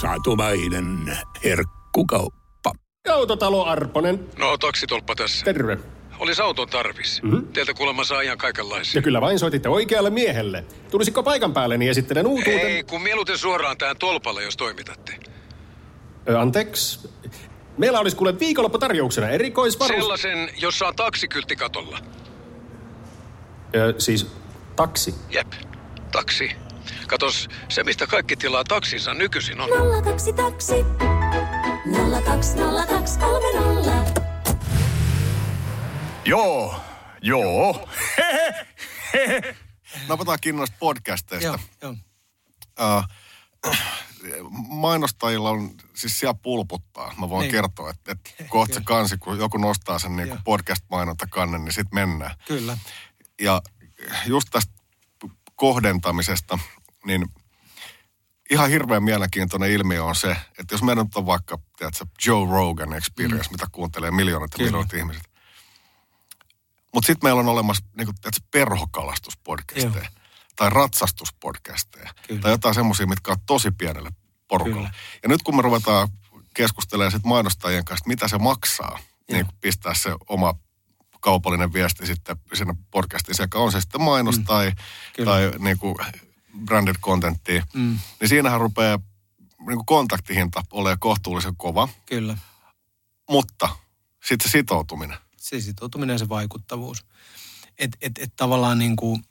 satumainen 0.00 1.18
herkkukauppa. 1.44 2.72
Autotalo 3.10 3.64
Arponen. 3.64 4.28
No, 4.38 4.58
taksitolppa 4.58 5.14
tässä. 5.14 5.44
Terve. 5.44 5.78
Olisi 6.18 6.42
auton 6.42 6.68
tarvis. 6.68 7.22
Mm-hmm. 7.22 7.46
Teiltä 7.46 7.74
kuulemma 7.74 8.04
saa 8.04 8.20
ihan 8.20 8.38
kaikenlaisia. 8.38 8.98
Ja 8.98 9.02
kyllä 9.02 9.20
vain 9.20 9.38
soititte 9.38 9.68
oikealle 9.68 10.10
miehelle. 10.10 10.64
Tulisiko 10.90 11.22
paikan 11.22 11.52
päälle, 11.52 11.78
niin 11.78 11.90
esittelen 11.90 12.26
uutuuden. 12.26 12.60
Ei, 12.60 12.82
kun 12.82 13.02
mieluiten 13.02 13.38
suoraan 13.38 13.78
tähän 13.78 13.96
tolpalle, 13.96 14.42
jos 14.42 14.56
toimitatte. 14.56 15.18
Ö, 16.28 16.38
anteeksi. 16.40 17.08
Meillä 17.78 18.00
olisi 18.00 18.16
kuule 18.16 18.38
viikonlopputarjouksena 18.38 19.28
erikoisvarus... 19.28 19.96
Sellaisen, 19.96 20.50
jossa 20.58 20.86
on 20.86 20.96
taksikyltti 20.96 21.56
katolla. 21.56 21.98
Ö, 23.74 23.94
siis 23.98 24.26
taksi? 24.76 25.14
Jep, 25.30 25.52
taksi. 26.12 26.50
Katos, 27.06 27.48
se 27.68 27.84
mistä 27.84 28.06
kaikki 28.06 28.36
tilaa 28.36 28.64
taksinsa 28.64 29.14
nykyisin 29.14 29.60
on... 29.60 29.68
02 30.04 30.32
taksi. 30.32 30.74
0202630. 32.24 34.20
Joo, 36.24 36.80
joo. 37.22 37.88
Napataan 40.08 40.38
kiinni 40.40 40.58
noista 40.58 40.76
podcasteista. 40.80 41.46
Joo, 41.46 41.58
joo. 41.82 41.94
Uh, 42.80 43.04
mainostajilla 44.68 45.50
on, 45.50 45.70
siis 45.96 46.20
siellä 46.20 46.38
pulputtaa. 46.42 47.14
Mä 47.18 47.30
voin 47.30 47.42
niin. 47.42 47.50
kertoa, 47.50 47.90
että, 47.90 48.12
että 48.12 48.30
kohta 48.48 48.74
se 48.74 48.80
kansi, 48.84 49.18
kun 49.18 49.38
joku 49.38 49.58
nostaa 49.58 49.98
sen 49.98 50.16
niin 50.16 50.38
podcast-mainonta 50.44 51.26
kannen, 51.30 51.64
niin 51.64 51.72
sitten 51.72 51.94
mennään. 51.94 52.36
Kyllä. 52.48 52.78
Ja 53.40 53.62
just 54.26 54.48
tästä 54.50 54.72
kohdentamisesta, 55.56 56.58
niin 57.04 57.26
ihan 58.50 58.70
hirveän 58.70 59.02
mielenkiintoinen 59.02 59.70
ilmiö 59.70 60.04
on 60.04 60.16
se, 60.16 60.36
että 60.58 60.74
jos 60.74 60.82
meidän 60.82 61.06
on 61.14 61.26
vaikka, 61.26 61.58
tiedätkö, 61.76 62.06
Joe 62.26 62.50
Rogan 62.50 62.92
Experience, 62.92 63.48
mm. 63.48 63.52
mitä 63.52 63.66
kuuntelee 63.72 64.10
miljoonat 64.10 64.50
ja 64.58 64.64
miljoonat 64.64 64.92
ihmiset. 64.92 65.22
Mutta 66.94 67.06
sitten 67.06 67.28
meillä 67.28 67.40
on 67.40 67.48
olemassa 67.48 67.84
niin 67.96 68.06
kuin, 68.06 68.16
tiedätkö, 68.20 68.46
perhokalastuspodcasteja 68.50 69.94
Joo. 69.94 70.10
tai 70.56 70.70
ratsastuspodcasteja 70.70 72.14
Kyllä. 72.28 72.40
tai 72.40 72.50
jotain 72.50 72.74
semmoisia, 72.74 73.06
mitkä 73.06 73.32
on 73.32 73.38
tosi 73.46 73.70
pienelle 73.70 74.10
porukalle. 74.48 74.76
Kyllä. 74.76 74.90
Ja 75.22 75.28
nyt 75.28 75.42
kun 75.42 75.56
me 75.56 75.62
ruvetaan 75.62 76.08
keskustelemaan 76.54 77.12
sit 77.12 77.24
mainostajien 77.24 77.84
kanssa, 77.84 78.08
mitä 78.08 78.28
se 78.28 78.38
maksaa, 78.38 78.98
Joo. 78.98 79.02
niin 79.28 79.46
pistää 79.60 79.94
se 79.94 80.14
oma 80.28 80.54
kaupallinen 81.26 81.72
viesti 81.72 82.06
sitten 82.06 82.36
sinne 82.54 82.74
podcastiin, 82.90 83.36
sekä 83.36 83.58
on 83.58 83.72
se 83.72 83.80
sitten 83.80 84.00
mainos 84.00 84.38
mm. 84.38 84.44
tai, 84.44 84.72
tai 85.24 85.52
niin 85.58 85.78
kuin 85.78 85.96
branded 86.64 86.94
contenttia, 86.94 87.66
mm. 87.74 87.98
niin 88.20 88.28
siinähän 88.28 88.60
rupeaa 88.60 88.98
niin 89.58 89.76
kuin 89.76 89.86
kontaktihinta 89.86 90.62
olemaan 90.72 90.98
kohtuullisen 90.98 91.56
kova. 91.56 91.88
Kyllä. 92.06 92.38
Mutta 93.30 93.68
sitten 94.24 94.48
se 94.48 94.52
sitoutuminen. 94.52 95.16
Se 95.36 95.60
sitoutuminen 95.60 96.14
ja 96.14 96.18
se 96.18 96.28
vaikuttavuus. 96.28 97.04
Että 97.78 97.98
et, 98.00 98.18
et 98.18 98.32
tavallaan 98.36 98.78
niin 98.78 98.96
kuin, 98.96 99.24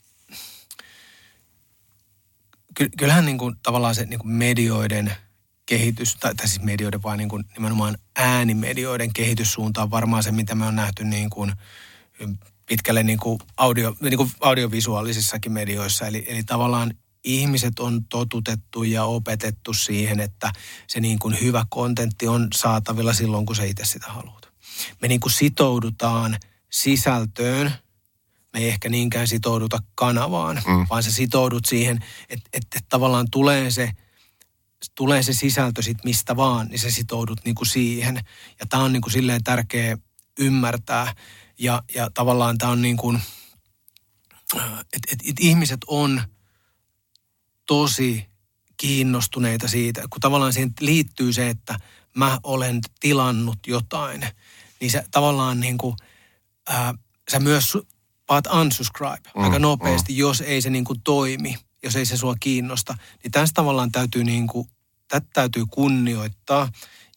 kyllähän 2.97 3.25
niin 3.25 3.37
kuin, 3.37 3.55
tavallaan 3.63 3.95
se 3.95 4.05
niin 4.05 4.19
kuin 4.19 4.31
medioiden 4.31 5.15
kehitys, 5.65 6.15
tai, 6.15 6.35
tai 6.35 6.47
siis 6.47 6.61
medioiden 6.61 7.03
vaan 7.03 7.17
niin 7.17 7.29
kuin, 7.29 7.43
nimenomaan 7.53 7.97
äänimedioiden 8.15 9.13
kehityssuunta 9.13 9.81
on 9.81 9.91
varmaan 9.91 10.23
se, 10.23 10.31
mitä 10.31 10.55
me 10.55 10.65
on 10.65 10.75
nähty 10.75 11.03
niin 11.03 11.29
kuin, 11.29 11.53
pitkälle 12.65 13.03
niin 13.03 13.19
kuin 13.19 13.39
audio, 13.57 13.95
niin 14.01 14.17
kuin 14.17 14.31
audiovisuaalisissakin 14.41 15.51
medioissa. 15.51 16.07
Eli, 16.07 16.25
eli 16.27 16.43
tavallaan 16.43 16.93
ihmiset 17.23 17.79
on 17.79 18.05
totutettu 18.05 18.83
ja 18.83 19.03
opetettu 19.03 19.73
siihen, 19.73 20.19
että 20.19 20.51
se 20.87 20.99
niin 20.99 21.19
kuin 21.19 21.41
hyvä 21.41 21.65
kontentti 21.69 22.27
on 22.27 22.47
saatavilla 22.55 23.13
silloin, 23.13 23.45
kun 23.45 23.55
sä 23.55 23.63
itse 23.63 23.85
sitä 23.85 24.07
haluat. 24.07 24.49
Me 25.01 25.07
niin 25.07 25.19
kuin 25.19 25.31
sitoudutaan 25.31 26.37
sisältöön, 26.71 27.71
me 28.53 28.59
ei 28.59 28.67
ehkä 28.67 28.89
niinkään 28.89 29.27
sitouduta 29.27 29.79
kanavaan, 29.95 30.55
mm. 30.67 30.85
vaan 30.89 31.03
sä 31.03 31.11
sitoudut 31.11 31.65
siihen, 31.65 31.97
että, 32.29 32.49
että, 32.53 32.77
että 32.77 32.89
tavallaan 32.89 33.27
tulee 33.31 33.71
se, 33.71 33.91
tulee 34.95 35.23
se 35.23 35.33
sisältö 35.33 35.81
sit 35.81 36.03
mistä 36.03 36.35
vaan, 36.35 36.67
niin 36.67 36.79
sä 36.79 36.91
sitoudut 36.91 37.41
niin 37.45 37.55
kuin 37.55 37.67
siihen. 37.67 38.19
Ja 38.59 38.65
tämä 38.65 38.83
on 38.83 38.93
niin 38.93 39.01
kuin 39.01 39.13
silleen 39.13 39.43
tärkeä 39.43 39.97
ymmärtää. 40.39 41.13
Ja, 41.59 41.83
ja 41.95 42.09
tavallaan 42.13 42.57
tämä 42.57 42.71
on 42.71 42.81
niin 42.81 42.97
kuin, 42.97 43.21
että 44.93 45.09
et, 45.11 45.19
et 45.29 45.39
ihmiset 45.39 45.79
on– 45.87 46.21
tosi 47.65 48.27
kiinnostuneita 48.77 49.67
siitä, 49.67 50.01
kun 50.09 50.21
tavallaan 50.21 50.53
siihen 50.53 50.73
liittyy 50.79 51.33
se, 51.33 51.49
että 51.49 51.79
mä 52.15 52.39
olen 52.43 52.81
tilannut 52.99 53.59
jotain, 53.67 54.27
niin 54.79 54.91
se 54.91 55.03
tavallaan 55.11 55.59
niin 55.59 55.77
kuin, 55.77 55.95
ää, 56.69 56.93
sä 57.31 57.39
myös 57.39 57.77
paat 58.25 58.47
unsubscribe 58.47 59.29
mm, 59.35 59.43
aika 59.43 59.59
nopeasti, 59.59 60.13
mm. 60.13 60.17
jos 60.17 60.41
ei 60.41 60.61
se 60.61 60.69
niin 60.69 60.85
kuin 60.85 61.01
toimi, 61.01 61.55
jos 61.83 61.95
ei 61.95 62.05
se 62.05 62.17
sua 62.17 62.35
kiinnosta. 62.39 62.97
Niin 63.23 63.31
tästä 63.31 63.53
tavallaan 63.53 63.91
täytyy, 63.91 64.23
niin 64.23 64.47
kuin, 64.47 64.69
tätä 65.07 65.27
täytyy 65.33 65.63
kunnioittaa 65.71 66.69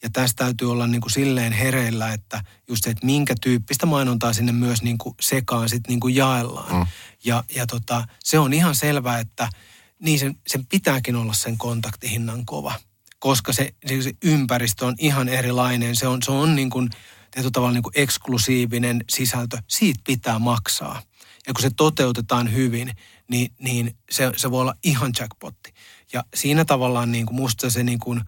ja 0.03 0.11
tästä 0.13 0.45
täytyy 0.45 0.73
olla 0.73 0.87
niin 0.87 1.01
kuin 1.01 1.13
silleen 1.13 1.53
hereillä, 1.53 2.13
että 2.13 2.45
just 2.69 2.85
se, 2.85 2.91
että 2.91 3.07
minkä 3.07 3.35
tyyppistä 3.41 3.87
mainontaa 3.87 4.33
sinne 4.33 4.53
myös 4.53 4.83
niin 4.83 4.99
kuin 4.99 5.15
sekaan 5.21 5.69
sitten 5.69 5.89
niin 5.89 6.01
kuin 6.01 6.15
jaellaan. 6.15 6.77
Mm. 6.77 6.87
Ja, 7.25 7.45
ja 7.55 7.67
tota, 7.67 8.05
se 8.25 8.39
on 8.39 8.53
ihan 8.53 8.75
selvää, 8.75 9.19
että– 9.19 9.49
niin 9.99 10.19
sen, 10.19 10.37
sen 10.47 10.67
pitääkin 10.67 11.17
olla 11.17 11.33
sen 11.33 11.59
kontaktihinnan 11.59 12.47
kova, 12.47 12.75
koska 13.19 13.53
se, 13.53 13.75
se, 13.87 14.03
se 14.03 14.13
ympäristö 14.25 14.87
on 14.87 14.95
ihan 14.99 15.29
erilainen. 15.29 15.97
Se 15.97 16.07
on, 16.07 16.23
se 16.23 16.33
on 16.33 16.57
niin 16.57 16.71
kuin, 16.71 16.91
tietyllä 17.31 17.51
tavalla 17.53 17.73
niin 17.73 17.83
kuin 17.83 17.93
eksklusiivinen 17.97 19.05
sisältö. 19.11 19.59
Siitä 19.69 20.01
pitää 20.07 20.39
maksaa. 20.39 21.03
Ja 21.47 21.55
kun 21.55 21.63
se 21.63 21.71
toteutetaan 21.77 22.53
hyvin, 22.53 22.91
niin, 23.29 23.53
niin 23.59 23.97
se, 24.11 24.33
se 24.37 24.51
voi 24.51 24.61
olla 24.61 24.75
ihan 24.85 25.13
jackpotti. 25.19 25.75
Ja 26.13 26.25
siinä 26.35 26.65
tavallaan 26.65 27.13
niin 27.13 27.27
kuin 27.27 27.37
musta 27.37 27.71
se, 27.71 27.83
niin 27.83 27.99
kuin, 27.99 28.21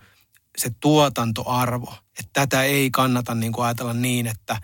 se 0.59 0.71
tuotantoarvo, 0.81 1.95
että 2.19 2.31
tätä 2.33 2.63
ei 2.63 2.91
kannata 2.91 3.35
niin 3.35 3.53
kuin 3.53 3.65
ajatella 3.65 3.93
niin, 3.93 4.27
että, 4.27 4.61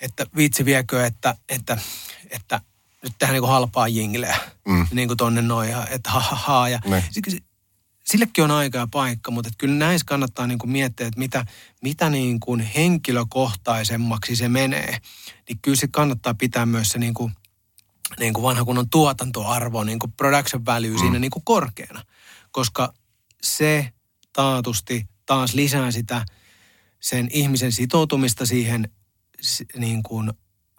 että 0.00 0.26
vitsi 0.36 0.64
viekö, 0.64 1.06
että, 1.06 1.34
että, 1.48 1.78
että 2.30 2.60
nyt 3.02 3.12
tehdään 3.18 3.34
niin 3.34 3.42
kuin 3.42 3.52
halpaa 3.52 3.88
jingleä, 3.88 4.36
mm. 4.68 4.86
niin 4.90 5.08
kuin 5.08 5.16
tonne 5.16 5.42
noin, 5.42 5.74
että 5.90 6.10
ha, 6.10 6.20
ha, 6.20 6.36
ha 6.36 6.68
ja 6.68 6.80
niin. 6.84 7.04
Sillekin 8.10 8.44
on 8.44 8.50
aika 8.50 8.78
ja 8.78 8.88
paikka, 8.90 9.30
mutta 9.30 9.50
kyllä 9.58 9.74
näissä 9.74 10.04
kannattaa 10.04 10.46
niin 10.46 10.58
kuin 10.58 10.70
miettiä, 10.70 11.06
että 11.06 11.18
mitä, 11.18 11.44
mitä 11.82 12.10
niin 12.10 12.40
kuin 12.40 12.60
henkilökohtaisemmaksi 12.60 14.36
se 14.36 14.48
menee, 14.48 14.98
niin 15.48 15.58
kyllä 15.62 15.76
se 15.76 15.88
kannattaa 15.88 16.34
pitää 16.34 16.66
myös 16.66 16.88
se 16.88 16.98
niin 16.98 17.14
kuin 17.14 17.32
niin 18.18 18.34
kuin 18.34 18.42
vanha 18.42 18.64
kunnon 18.64 18.90
tuotantoarvo, 18.90 19.84
niin 19.84 19.98
kuin 19.98 20.12
production 20.12 20.66
value 20.66 20.90
mm. 20.90 20.98
siinä 20.98 21.18
niin 21.18 21.30
kuin 21.30 21.44
korkeana. 21.44 22.04
Koska 22.50 22.94
se 23.42 23.92
taatusti 24.32 25.08
taas 25.26 25.54
lisää 25.54 25.90
sitä 25.90 26.24
sen 27.00 27.28
ihmisen 27.32 27.72
sitoutumista 27.72 28.46
siihen 28.46 28.90
niin 29.76 30.02
kuin 30.02 30.32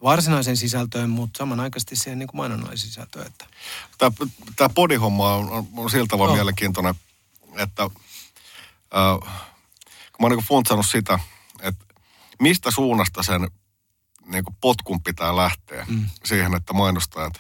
varsinaiseen 0.03 0.57
sisältöön, 0.57 1.09
mutta 1.09 1.37
samanaikaisesti 1.37 1.95
siihen 1.95 2.19
niin 2.19 2.27
kuin 2.27 2.37
mainonnalliseen 2.37 2.89
sisältöön. 2.89 3.27
Että. 3.27 3.45
Tämä, 3.97 4.11
tämä 4.55 4.69
podihomma 4.69 5.35
on, 5.35 5.49
on, 5.49 5.67
on 5.77 5.89
siltä 5.89 6.17
vaan 6.17 6.27
Joo. 6.27 6.35
mielenkiintoinen, 6.35 6.95
että 7.61 7.83
äh, 7.83 7.89
kun 10.11 10.19
mä 10.19 10.25
oon 10.25 10.31
niin 10.31 10.45
funtsannut 10.45 10.85
sitä, 10.85 11.19
että 11.61 11.85
mistä 12.39 12.71
suunnasta 12.71 13.23
sen 13.23 13.47
niin 14.25 14.43
kuin 14.43 14.55
potkun 14.61 15.03
pitää 15.03 15.35
lähteä 15.35 15.85
mm. 15.89 16.05
siihen, 16.25 16.55
että 16.55 16.73
mainostajat 16.73 17.33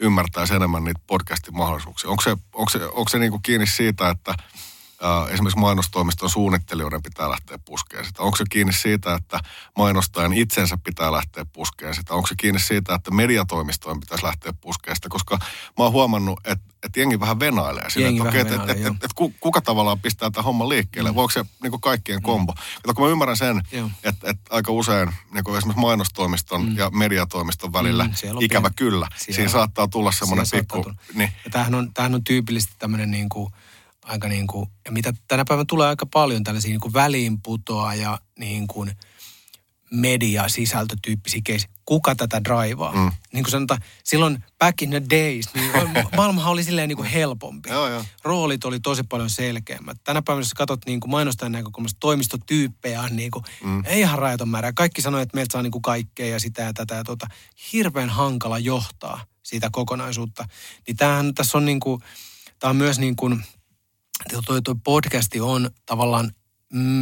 ymmärtäisi 0.00 0.54
enemmän 0.54 0.84
niitä 0.84 1.00
podcastin 1.06 1.56
mahdollisuuksia. 1.56 2.10
Onko 2.10 2.22
se, 2.22 2.30
onko 2.30 2.70
se, 2.70 2.84
onko 2.84 3.08
se 3.08 3.18
niin 3.18 3.30
kuin 3.30 3.42
kiinni 3.42 3.66
siitä, 3.66 4.10
että 4.10 4.30
äh, 4.30 5.32
esimerkiksi 5.32 5.58
mainostoimiston 5.60 6.30
suunnittelijoiden 6.30 7.02
pitää 7.02 7.30
lähteä 7.30 7.58
puskeen 7.64 8.04
sitä? 8.04 8.22
Onko 8.22 8.36
se 8.36 8.44
kiinni 8.50 8.72
siitä, 8.72 9.14
että 9.14 9.40
mainostajan 9.76 10.32
itsensä 10.32 10.78
pitää 10.84 11.12
lähteä 11.12 11.44
puskeen 11.52 11.94
sitä? 11.94 12.14
Onko 12.14 12.26
se 12.26 12.34
kiinni 12.38 12.60
siitä, 12.60 12.94
että 12.94 13.10
mediatoimistojen 13.10 14.00
pitäisi 14.00 14.24
lähteä 14.24 14.52
puskeen 14.60 14.96
sitä? 14.96 15.08
Koska 15.08 15.38
mä 15.78 15.84
oon 15.84 15.92
huomannut, 15.92 16.40
että, 16.44 16.69
että 16.82 17.00
jengi 17.00 17.20
vähän 17.20 17.40
venailee 17.40 17.90
siinä, 17.90 18.06
Jengi 18.08 18.18
että, 18.20 18.28
okei, 18.28 18.40
että, 18.40 18.52
venailee, 18.52 18.76
joo. 18.76 18.92
että, 18.92 19.06
että 19.06 19.14
ku- 19.14 19.34
kuka 19.40 19.60
tavallaan 19.60 20.00
pistää 20.00 20.30
tämän 20.30 20.44
homman 20.44 20.68
liikkeelle? 20.68 21.10
Mm. 21.10 21.14
Voiko 21.14 21.30
se 21.30 21.44
niin 21.62 21.70
kuin 21.70 21.80
kaikkien 21.80 22.22
kombo? 22.22 22.52
Kato, 22.52 22.94
kun 22.94 23.04
mä 23.04 23.10
ymmärrän 23.10 23.36
sen, 23.36 23.62
että, 24.04 24.30
että 24.30 24.42
aika 24.50 24.72
usein 24.72 25.08
niin 25.34 25.44
kuin 25.44 25.58
esimerkiksi 25.58 25.80
mainostoimiston 25.80 26.64
mm. 26.66 26.76
ja 26.76 26.90
mediatoimiston 26.90 27.72
välillä 27.72 28.04
Mm, 28.04 28.10
mm, 28.10 28.40
ikävä 28.40 28.68
pieni- 28.68 28.74
kyllä. 28.76 29.08
siellä 29.16 29.36
Siinä 29.36 29.50
saattaa 29.50 29.88
tulla 29.88 30.12
semmoinen 30.12 30.46
pikku... 30.52 30.82
tulla. 30.82 30.94
Niin. 31.14 31.32
Ja 31.44 31.50
tämähän 31.50 31.74
on, 31.74 31.94
tämähän 31.94 32.14
on 32.14 32.24
tyypillisesti 32.24 32.74
tämmöinen 32.78 33.10
niin 33.10 33.28
kuin, 33.28 33.52
aika 34.04 34.28
niin 34.28 34.46
kuin, 34.46 34.70
ja 34.84 34.92
mitä 34.92 35.12
tänä 35.28 35.44
päivänä 35.48 35.64
tulee 35.68 35.88
aika 35.88 36.06
paljon 36.06 36.44
tällaisia 36.44 36.70
niin 36.70 36.80
kuin 36.80 36.94
väliinputoa 36.94 37.94
ja 37.94 38.18
niin 38.38 38.66
kuin 38.66 38.92
mediasisältötyyppisiä 39.90 41.40
keisi. 41.44 41.66
Kuka 41.84 42.14
tätä 42.14 42.44
draivaa? 42.44 42.92
Mm. 42.92 43.10
Niin 43.32 43.44
kuin 43.44 43.50
sanotaan, 43.50 43.80
silloin 44.04 44.44
back 44.58 44.82
in 44.82 44.90
the 44.90 45.02
days, 45.10 45.54
niin 45.54 45.70
maailmahan 46.16 46.52
oli 46.52 46.64
silleen 46.64 46.88
niin 46.88 46.96
kuin 46.96 47.08
helpompi. 47.08 47.70
Joo, 47.70 47.88
joo. 47.88 48.04
Roolit 48.24 48.64
oli 48.64 48.80
tosi 48.80 49.02
paljon 49.02 49.30
selkeämmät. 49.30 49.96
Tänä 50.04 50.22
päivänä, 50.22 50.40
jos 50.40 50.54
katsot 50.54 50.86
niin 50.86 51.00
kuin 51.00 51.10
mainostajan 51.10 51.52
näkökulmasta, 51.52 51.96
toimistotyyppejä 52.00 53.02
on 53.02 53.16
niin 53.16 53.30
kuin, 53.30 53.44
mm. 53.64 53.82
ei 53.86 54.00
ihan 54.00 54.18
rajaton 54.18 54.48
määrä. 54.48 54.72
Kaikki 54.72 55.02
sanoo, 55.02 55.20
että 55.20 55.34
meiltä 55.34 55.52
saa 55.52 55.62
niin 55.62 55.70
kuin 55.70 55.82
kaikkea 55.82 56.26
ja 56.26 56.40
sitä 56.40 56.62
ja 56.62 56.72
tätä 56.72 56.94
ja 56.94 57.04
tota. 57.04 57.26
Hirveän 57.72 58.08
hankala 58.08 58.58
johtaa 58.58 59.24
siitä 59.42 59.68
kokonaisuutta. 59.72 60.44
Niin 60.86 60.96
tämähän 60.96 61.34
tässä 61.34 61.58
on 61.58 61.64
niin 61.64 61.80
kuin, 61.80 62.02
tämä 62.58 62.70
on 62.70 62.76
myös 62.76 62.98
niin 62.98 63.16
kuin, 63.16 63.44
toi, 64.46 64.62
toi 64.62 64.74
podcasti 64.84 65.40
on 65.40 65.70
tavallaan 65.86 66.30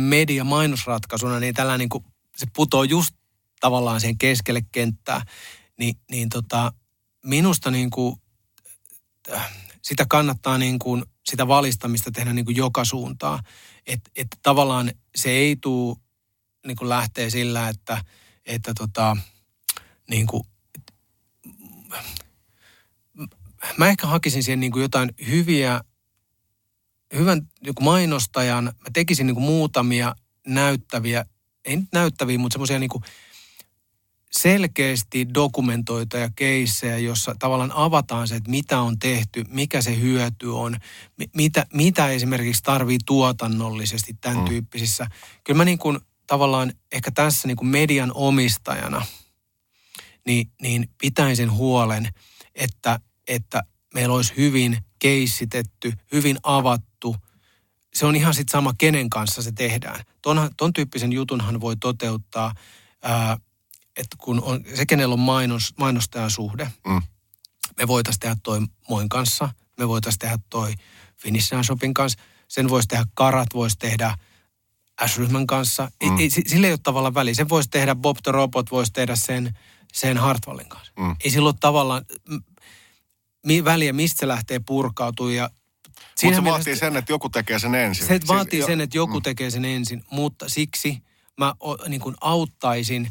media-mainosratkaisuna, 0.09 1.41
niin 1.41 1.55
tällä 1.55 1.79
niin 1.79 1.89
kuin, 1.89 2.05
se 2.39 2.47
putoo 2.57 2.85
just 2.85 3.15
tavallaan 3.61 4.01
siihen 4.01 4.19
keskelle 4.19 4.61
kenttää. 4.73 5.23
Ni, 5.79 5.93
niin 6.11 6.29
tota, 6.29 6.73
minusta 7.25 7.71
niin 7.71 7.91
kuin, 7.91 8.17
äh, 9.33 9.53
sitä 9.83 10.07
kannattaa 10.09 10.59
niin 10.59 10.79
kuin, 10.79 11.05
sitä 11.27 11.49
valistamista 11.49 12.11
tehdä 12.11 12.33
niin 12.33 12.45
kuin 12.45 12.57
joka 12.57 12.85
suuntaan. 12.85 13.45
Että 13.87 14.11
et 14.17 14.27
tavallaan 14.43 14.93
se 15.17 15.31
ei 15.31 15.57
tule 15.57 15.97
niin 16.67 16.77
kuin 16.77 16.89
lähtee 16.89 17.31
sillä, 17.31 17.69
että, 17.69 18.05
että 18.47 18.75
tota, 18.75 19.17
niin 20.11 20.27
kuin, 20.27 20.43
mä 23.77 23.89
ehkä 23.89 24.07
hakisin 24.07 24.43
siihen 24.43 24.61
niin 24.61 24.73
kuin 24.73 24.83
jotain 24.83 25.11
hyviä, 25.27 25.81
hyvän 27.15 27.51
joku 27.61 27.83
mainostajan, 27.83 28.65
mä 28.65 28.91
tekisin 28.93 29.27
niin 29.27 29.35
kuin 29.35 29.45
muutamia 29.45 30.15
näyttäviä, 30.47 31.25
ei 31.69 31.77
nyt 31.77 31.89
näyttäviä, 31.93 32.39
mutta 32.39 32.55
semmoisia 32.55 32.79
niin 32.79 32.91
selkeästi 34.31 35.35
dokumentoituja 35.35 36.31
keissejä, 36.37 36.99
jossa 36.99 37.37
tavallaan 37.39 37.73
avataan 37.73 38.29
se, 38.29 38.37
että 38.37 38.51
mitä 38.51 38.81
on 38.81 38.99
tehty, 38.99 39.45
mikä 39.49 39.83
se 39.83 40.01
hyöty 40.01 40.47
on, 40.47 40.77
mi- 41.17 41.31
mitä, 41.37 41.67
mitä 41.73 42.09
esimerkiksi 42.09 42.63
tarvii 42.63 42.99
tuotannollisesti 43.07 44.17
tämän 44.21 44.39
mm. 44.39 44.45
tyyppisissä. 44.45 45.07
Kyllä 45.45 45.57
mä 45.57 45.65
niin 45.65 45.79
kuin 45.79 45.99
tavallaan 46.27 46.73
ehkä 46.93 47.11
tässä 47.11 47.49
niin 47.49 47.57
kuin 47.57 47.69
median 47.69 48.13
omistajana, 48.15 49.07
niin, 50.27 50.51
niin 50.63 50.91
pitäisin 51.01 51.53
huolen, 51.53 52.09
että, 52.55 53.01
että 53.29 53.63
meillä 53.95 54.15
olisi 54.15 54.33
hyvin 54.37 54.79
keissitetty, 54.99 55.93
hyvin 56.13 56.39
avattu. 56.43 57.17
Se 57.95 58.07
on 58.07 58.17
ihan 58.17 58.35
sitten 58.35 58.53
sama, 58.53 58.73
kenen 58.79 59.11
kanssa 59.11 59.43
se 59.43 59.53
tehdään. 59.53 60.05
Ton, 60.23 60.51
ton 60.57 60.73
tyyppisen 60.73 61.13
jutunhan 61.13 61.61
voi 61.61 61.77
toteuttaa, 61.77 62.55
ää, 63.03 63.37
että 63.97 64.17
kun 64.21 64.43
on 64.43 64.61
se, 64.75 64.87
kenellä 64.87 65.13
on 65.13 65.19
mainos, 65.21 65.75
mainostajan 65.79 66.31
suhde, 66.31 66.73
Mm. 66.87 67.03
me 67.79 67.89
voitaisiin 67.89 68.21
tehdä 68.21 68.37
toi 68.43 68.61
Moin 68.89 69.09
kanssa, 69.09 69.49
me 69.79 69.89
voitaisiin 69.89 70.19
tehdä 70.19 70.39
toi 70.51 70.75
Finnish 71.17 71.53
Shopin 71.63 71.95
kanssa, 71.95 72.19
sen 72.49 72.69
voisi 72.69 72.89
tehdä 72.89 73.05
Karat, 73.15 73.49
voisi 73.55 73.77
tehdä 73.79 74.19
S-ryhmän 75.07 75.47
kanssa. 75.47 75.91
Mm. 76.05 76.17
Ei, 76.19 76.23
ei, 76.23 76.31
si- 76.31 76.43
sillä 76.47 76.67
ei 76.67 76.73
ole 76.73 76.79
tavallaan 76.83 77.15
väliä. 77.15 77.35
Sen 77.35 77.49
voisi 77.49 77.69
tehdä 77.71 77.95
Bob 77.95 78.17
the 78.23 78.33
Robot, 78.33 78.71
voisi 78.71 78.93
tehdä 78.93 79.17
sen, 79.17 79.59
sen 79.93 80.19
Hartwallin 80.19 80.69
kanssa. 80.69 80.93
Mm. 80.99 81.17
Ei 81.25 81.31
sillä 81.31 81.47
ole 81.49 81.55
tavallaan 81.61 82.05
väliä, 83.65 83.93
mistä 83.93 84.21
se 84.21 84.29
lähtee 84.29 84.59
purkautumaan. 84.59 85.35
Ja 85.35 85.51
Mutta 86.23 86.41
se 86.41 86.45
vaatii 86.45 86.77
sen, 86.77 86.97
että 86.97 87.13
joku 87.13 87.29
tekee 87.29 87.59
sen 87.59 87.75
ensin. 87.75 88.07
se 88.07 88.21
vaatii 88.29 88.61
jo- 88.61 88.67
sen, 88.67 88.81
että 88.81 88.97
joku 88.97 89.15
mm. 89.15 89.23
tekee 89.23 89.51
sen 89.51 89.65
ensin, 89.65 90.05
mutta 90.11 90.49
siksi 90.49 90.99
mä 91.39 91.55
o, 91.61 91.77
niin 91.89 92.01
kuin 92.01 92.15
auttaisin 92.21 93.11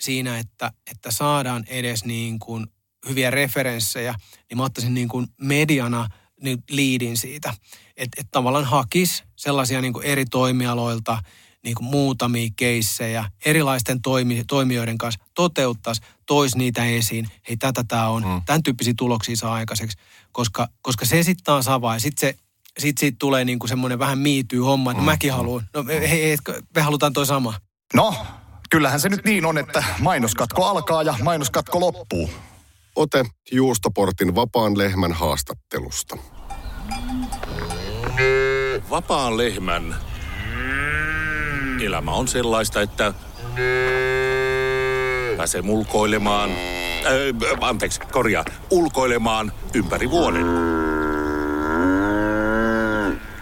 siinä, 0.00 0.38
että, 0.38 0.72
että 0.90 1.10
saadaan 1.10 1.64
edes 1.68 2.04
niin 2.04 2.38
kuin 2.38 2.66
hyviä 3.08 3.30
referenssejä, 3.30 4.14
niin 4.50 4.58
mä 4.58 4.64
ottaisin 4.64 4.94
niin 4.94 5.08
kuin 5.08 5.26
mediana 5.40 6.08
nyt 6.42 6.60
liidin 6.70 7.16
siitä, 7.16 7.54
että, 7.96 8.20
että 8.20 8.30
tavallaan 8.30 8.64
hakis 8.64 9.24
sellaisia 9.36 9.80
niin 9.80 9.92
kuin 9.92 10.04
eri 10.04 10.24
toimialoilta 10.24 11.22
niin 11.64 11.74
kuin 11.74 11.86
muutamia 11.86 12.48
keissejä 12.56 13.24
erilaisten 13.44 14.02
toimi, 14.02 14.44
toimijoiden 14.48 14.98
kanssa, 14.98 15.24
toteuttaisi, 15.34 16.02
tois 16.26 16.56
niitä 16.56 16.84
esiin, 16.84 17.28
hei 17.48 17.56
tätä 17.56 17.84
tämä 17.88 18.08
on, 18.08 18.24
mm. 18.24 18.42
tämän 18.46 18.62
tyyppisiä 18.62 18.94
tuloksia 18.96 19.36
saa 19.36 19.54
aikaiseksi, 19.54 19.98
koska, 20.32 20.68
koska 20.82 21.06
se 21.06 21.22
sitten 21.22 21.44
taas 21.44 21.68
avaa 21.68 21.94
ja 21.94 22.00
sitten 22.00 22.20
se 22.20 22.38
sitten 22.78 23.00
siitä 23.00 23.16
tulee 23.18 23.44
niinku 23.44 23.66
semmoinen 23.66 23.98
vähän 23.98 24.18
miityy 24.18 24.60
homma, 24.60 24.90
että 24.90 25.02
mm. 25.02 25.06
mäkin 25.06 25.32
haluan. 25.32 25.68
No 25.74 25.84
hei, 25.88 26.10
hei, 26.10 26.32
etkö- 26.32 26.62
me 26.74 26.82
halutaan 26.82 27.12
toi 27.12 27.26
sama. 27.26 27.54
No, 27.94 28.14
kyllähän 28.70 29.00
se 29.00 29.08
nyt 29.08 29.24
niin 29.24 29.44
on, 29.44 29.58
että 29.58 29.84
mainoskatko 29.98 30.64
alkaa 30.64 31.02
ja 31.02 31.14
mainoskatko 31.22 31.80
loppuu. 31.80 32.30
Ote 32.96 33.24
Juustoportin 33.52 34.34
vapaan 34.34 34.78
lehmän 34.78 35.12
haastattelusta. 35.12 36.16
Vapaan 38.90 39.36
lehmän 39.36 39.96
elämä 41.80 42.12
on 42.12 42.28
sellaista, 42.28 42.80
että 42.80 43.14
pääsee 45.36 45.62
mulkoilemaan, 45.62 46.50
öö, 47.06 47.32
anteeksi, 47.60 48.00
korjaa, 48.00 48.44
ulkoilemaan 48.70 49.52
ympäri 49.74 50.10
vuoden. 50.10 50.77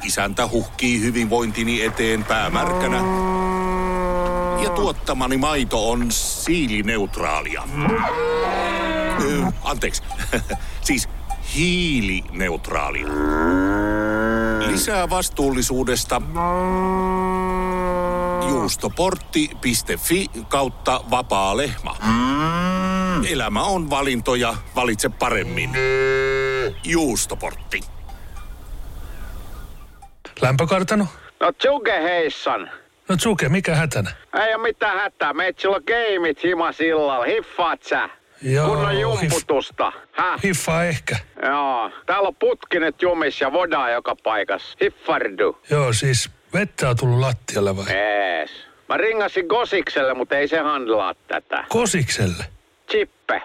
Isäntä 0.06 0.48
huhkii 0.48 1.00
hyvinvointini 1.00 1.82
eteen 1.82 2.24
päämärkänä. 2.24 2.96
Ja 4.62 4.70
tuottamani 4.70 5.36
maito 5.36 5.90
on 5.90 6.12
siilineutraalia. 6.12 7.62
Öö, 9.22 9.42
anteeksi, 9.62 10.02
siis 10.86 11.08
hiilineutraalia. 11.54 13.06
Lisää 14.66 15.10
vastuullisuudesta 15.10 16.22
juustoportti.fi 18.48 20.26
kautta 20.48 21.00
vapaa 21.10 21.56
lehmä. 21.56 21.90
Elämä 23.30 23.62
on 23.62 23.90
valintoja, 23.90 24.54
valitse 24.74 25.08
paremmin. 25.08 25.70
Juustoportti. 26.84 27.95
Lämpökartano? 30.42 31.06
No 31.40 31.52
Tsuke 31.52 32.02
heissan. 32.02 32.70
No 33.08 33.16
Tsuke, 33.16 33.48
mikä 33.48 33.74
hätänä? 33.74 34.10
Ei 34.46 34.54
oo 34.54 34.58
mitään 34.62 34.98
hätää. 34.98 35.32
Meet 35.32 35.58
silloin 35.58 35.82
geimit 35.86 36.42
himas 36.42 36.80
illalla. 36.80 37.24
Hiffaat 37.24 37.82
sä? 37.82 38.08
Joo, 38.42 38.68
Kunnon 38.68 39.00
jumputusta. 39.00 39.92
Häh? 40.12 40.40
Hiffaa 40.44 40.84
ehkä. 40.84 41.16
Joo. 41.42 41.90
Täällä 42.06 42.28
on 42.28 42.34
putki 42.34 42.80
nyt 42.80 43.02
jumis 43.02 43.40
ja 43.40 43.52
vodaa 43.52 43.90
joka 43.90 44.16
paikassa. 44.24 44.76
Hiffardu. 44.82 45.58
Joo, 45.70 45.92
siis 45.92 46.30
vettä 46.54 46.88
on 46.88 46.96
tullut 46.96 47.18
lattialle 47.20 47.76
vai? 47.76 47.84
Ees. 47.92 48.50
Mä 48.88 48.96
ringasin 48.96 49.46
Gosikselle, 49.46 50.14
mutta 50.14 50.36
ei 50.36 50.48
se 50.48 50.58
handlaa 50.58 51.14
tätä. 51.28 51.64
Kosikselle? 51.68 52.44
Chippe. 52.90 53.42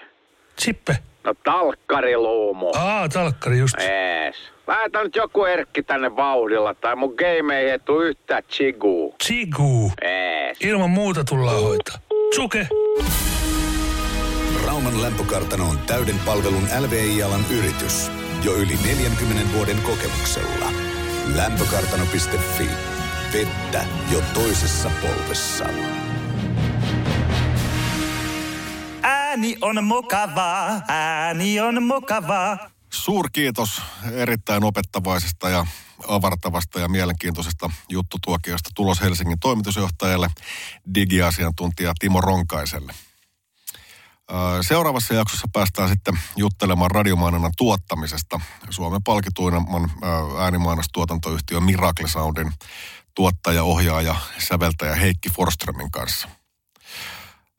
Chippe? 0.62 0.98
No 1.24 1.34
talkkariluumu. 1.44 2.72
Aa, 2.76 3.10
talkkari 3.10 3.58
just. 3.60 3.76
Ees. 3.80 4.36
Lähetä 4.68 5.04
nyt 5.04 5.16
joku 5.16 5.46
erkki 5.46 5.84
tänne 5.84 6.16
vauhdilla, 6.16 6.74
tai 6.74 6.96
mun 6.96 7.14
game 7.16 7.60
ei 7.60 7.70
hetu 7.70 8.02
yhtään 8.02 8.44
chiguu. 8.44 9.16
Chigu. 9.24 9.92
Ees. 10.02 10.58
Ilman 10.62 10.90
muuta 10.90 11.24
tullaan 11.24 11.62
hoitaa. 11.62 11.98
Suke. 12.36 12.68
Rauman 14.66 15.02
lämpökartano 15.02 15.64
on 15.70 15.78
täyden 15.88 16.20
palvelun 16.26 16.68
LVI-alan 16.80 17.46
yritys. 17.58 18.12
Jo 18.44 18.54
yli 18.54 18.78
40 18.86 19.54
vuoden 19.56 19.78
kokemuksella. 19.82 20.66
Lämpökartano.fi. 21.36 22.70
Vettä 23.34 23.86
jo 24.12 24.22
toisessa 24.34 24.92
polvessa. 25.02 25.66
Ääni 29.02 29.56
on 29.62 29.84
mukavaa, 29.84 30.82
ääni 30.88 31.60
on 31.60 31.84
mukavaa. 31.84 32.58
Suurkiitos 32.94 33.82
erittäin 34.12 34.64
opettavaisesta 34.64 35.50
ja 35.50 35.66
avartavasta 36.08 36.80
ja 36.80 36.88
mielenkiintoisesta 36.88 37.70
juttutuokiosta 37.90 38.70
tulos 38.76 39.02
Helsingin 39.02 39.40
toimitusjohtajalle, 39.40 40.30
digiasiantuntija 40.96 41.94
Timo 42.00 42.22
Ronkaiselle. 42.22 42.94
Seuraavassa 44.62 45.14
jaksossa 45.14 45.48
päästään 45.54 45.90
sitten 45.90 46.20
juttelemaan 46.36 46.92
radiomainonnan 46.92 47.52
tuottamisesta 47.58 48.40
Suomen 48.70 49.04
palkituinamman 49.04 49.92
äänimainostuotantoyhtiö 50.40 51.60
Miracle 51.60 52.08
Soundin 52.08 52.54
tuottaja, 53.16 53.64
ohjaaja, 53.64 54.16
säveltäjä 54.48 54.96
Heikki 54.96 55.30
Forströmin 55.30 55.92
kanssa. 55.92 56.30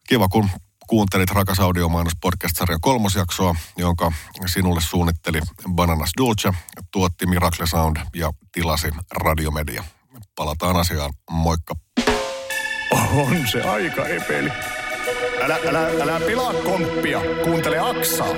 Kiva, 0.08 0.28
kun 0.28 0.50
kuuntelit 0.92 1.30
Rakas 1.30 1.60
Audiomainos 1.60 2.12
podcast-sarjan 2.20 2.80
kolmosjaksoa, 2.80 3.54
jonka 3.76 4.12
sinulle 4.46 4.80
suunnitteli 4.80 5.40
Bananas 5.74 6.10
Dulce, 6.18 6.52
tuotti 6.90 7.26
Miracle 7.26 7.66
Sound 7.66 7.96
ja 8.14 8.32
tilasi 8.52 8.88
Radiomedia. 9.10 9.84
Palataan 10.34 10.76
asiaan. 10.76 11.12
Moikka. 11.30 11.74
On 13.12 13.48
se 13.52 13.62
aika 13.62 14.06
epeli. 14.06 14.52
Älä, 15.42 15.58
älä, 15.68 15.88
älä 16.02 16.20
pilaa 16.26 16.52
komppia. 16.52 17.20
Kuuntele 17.44 17.78
Aksaa. 17.78 18.34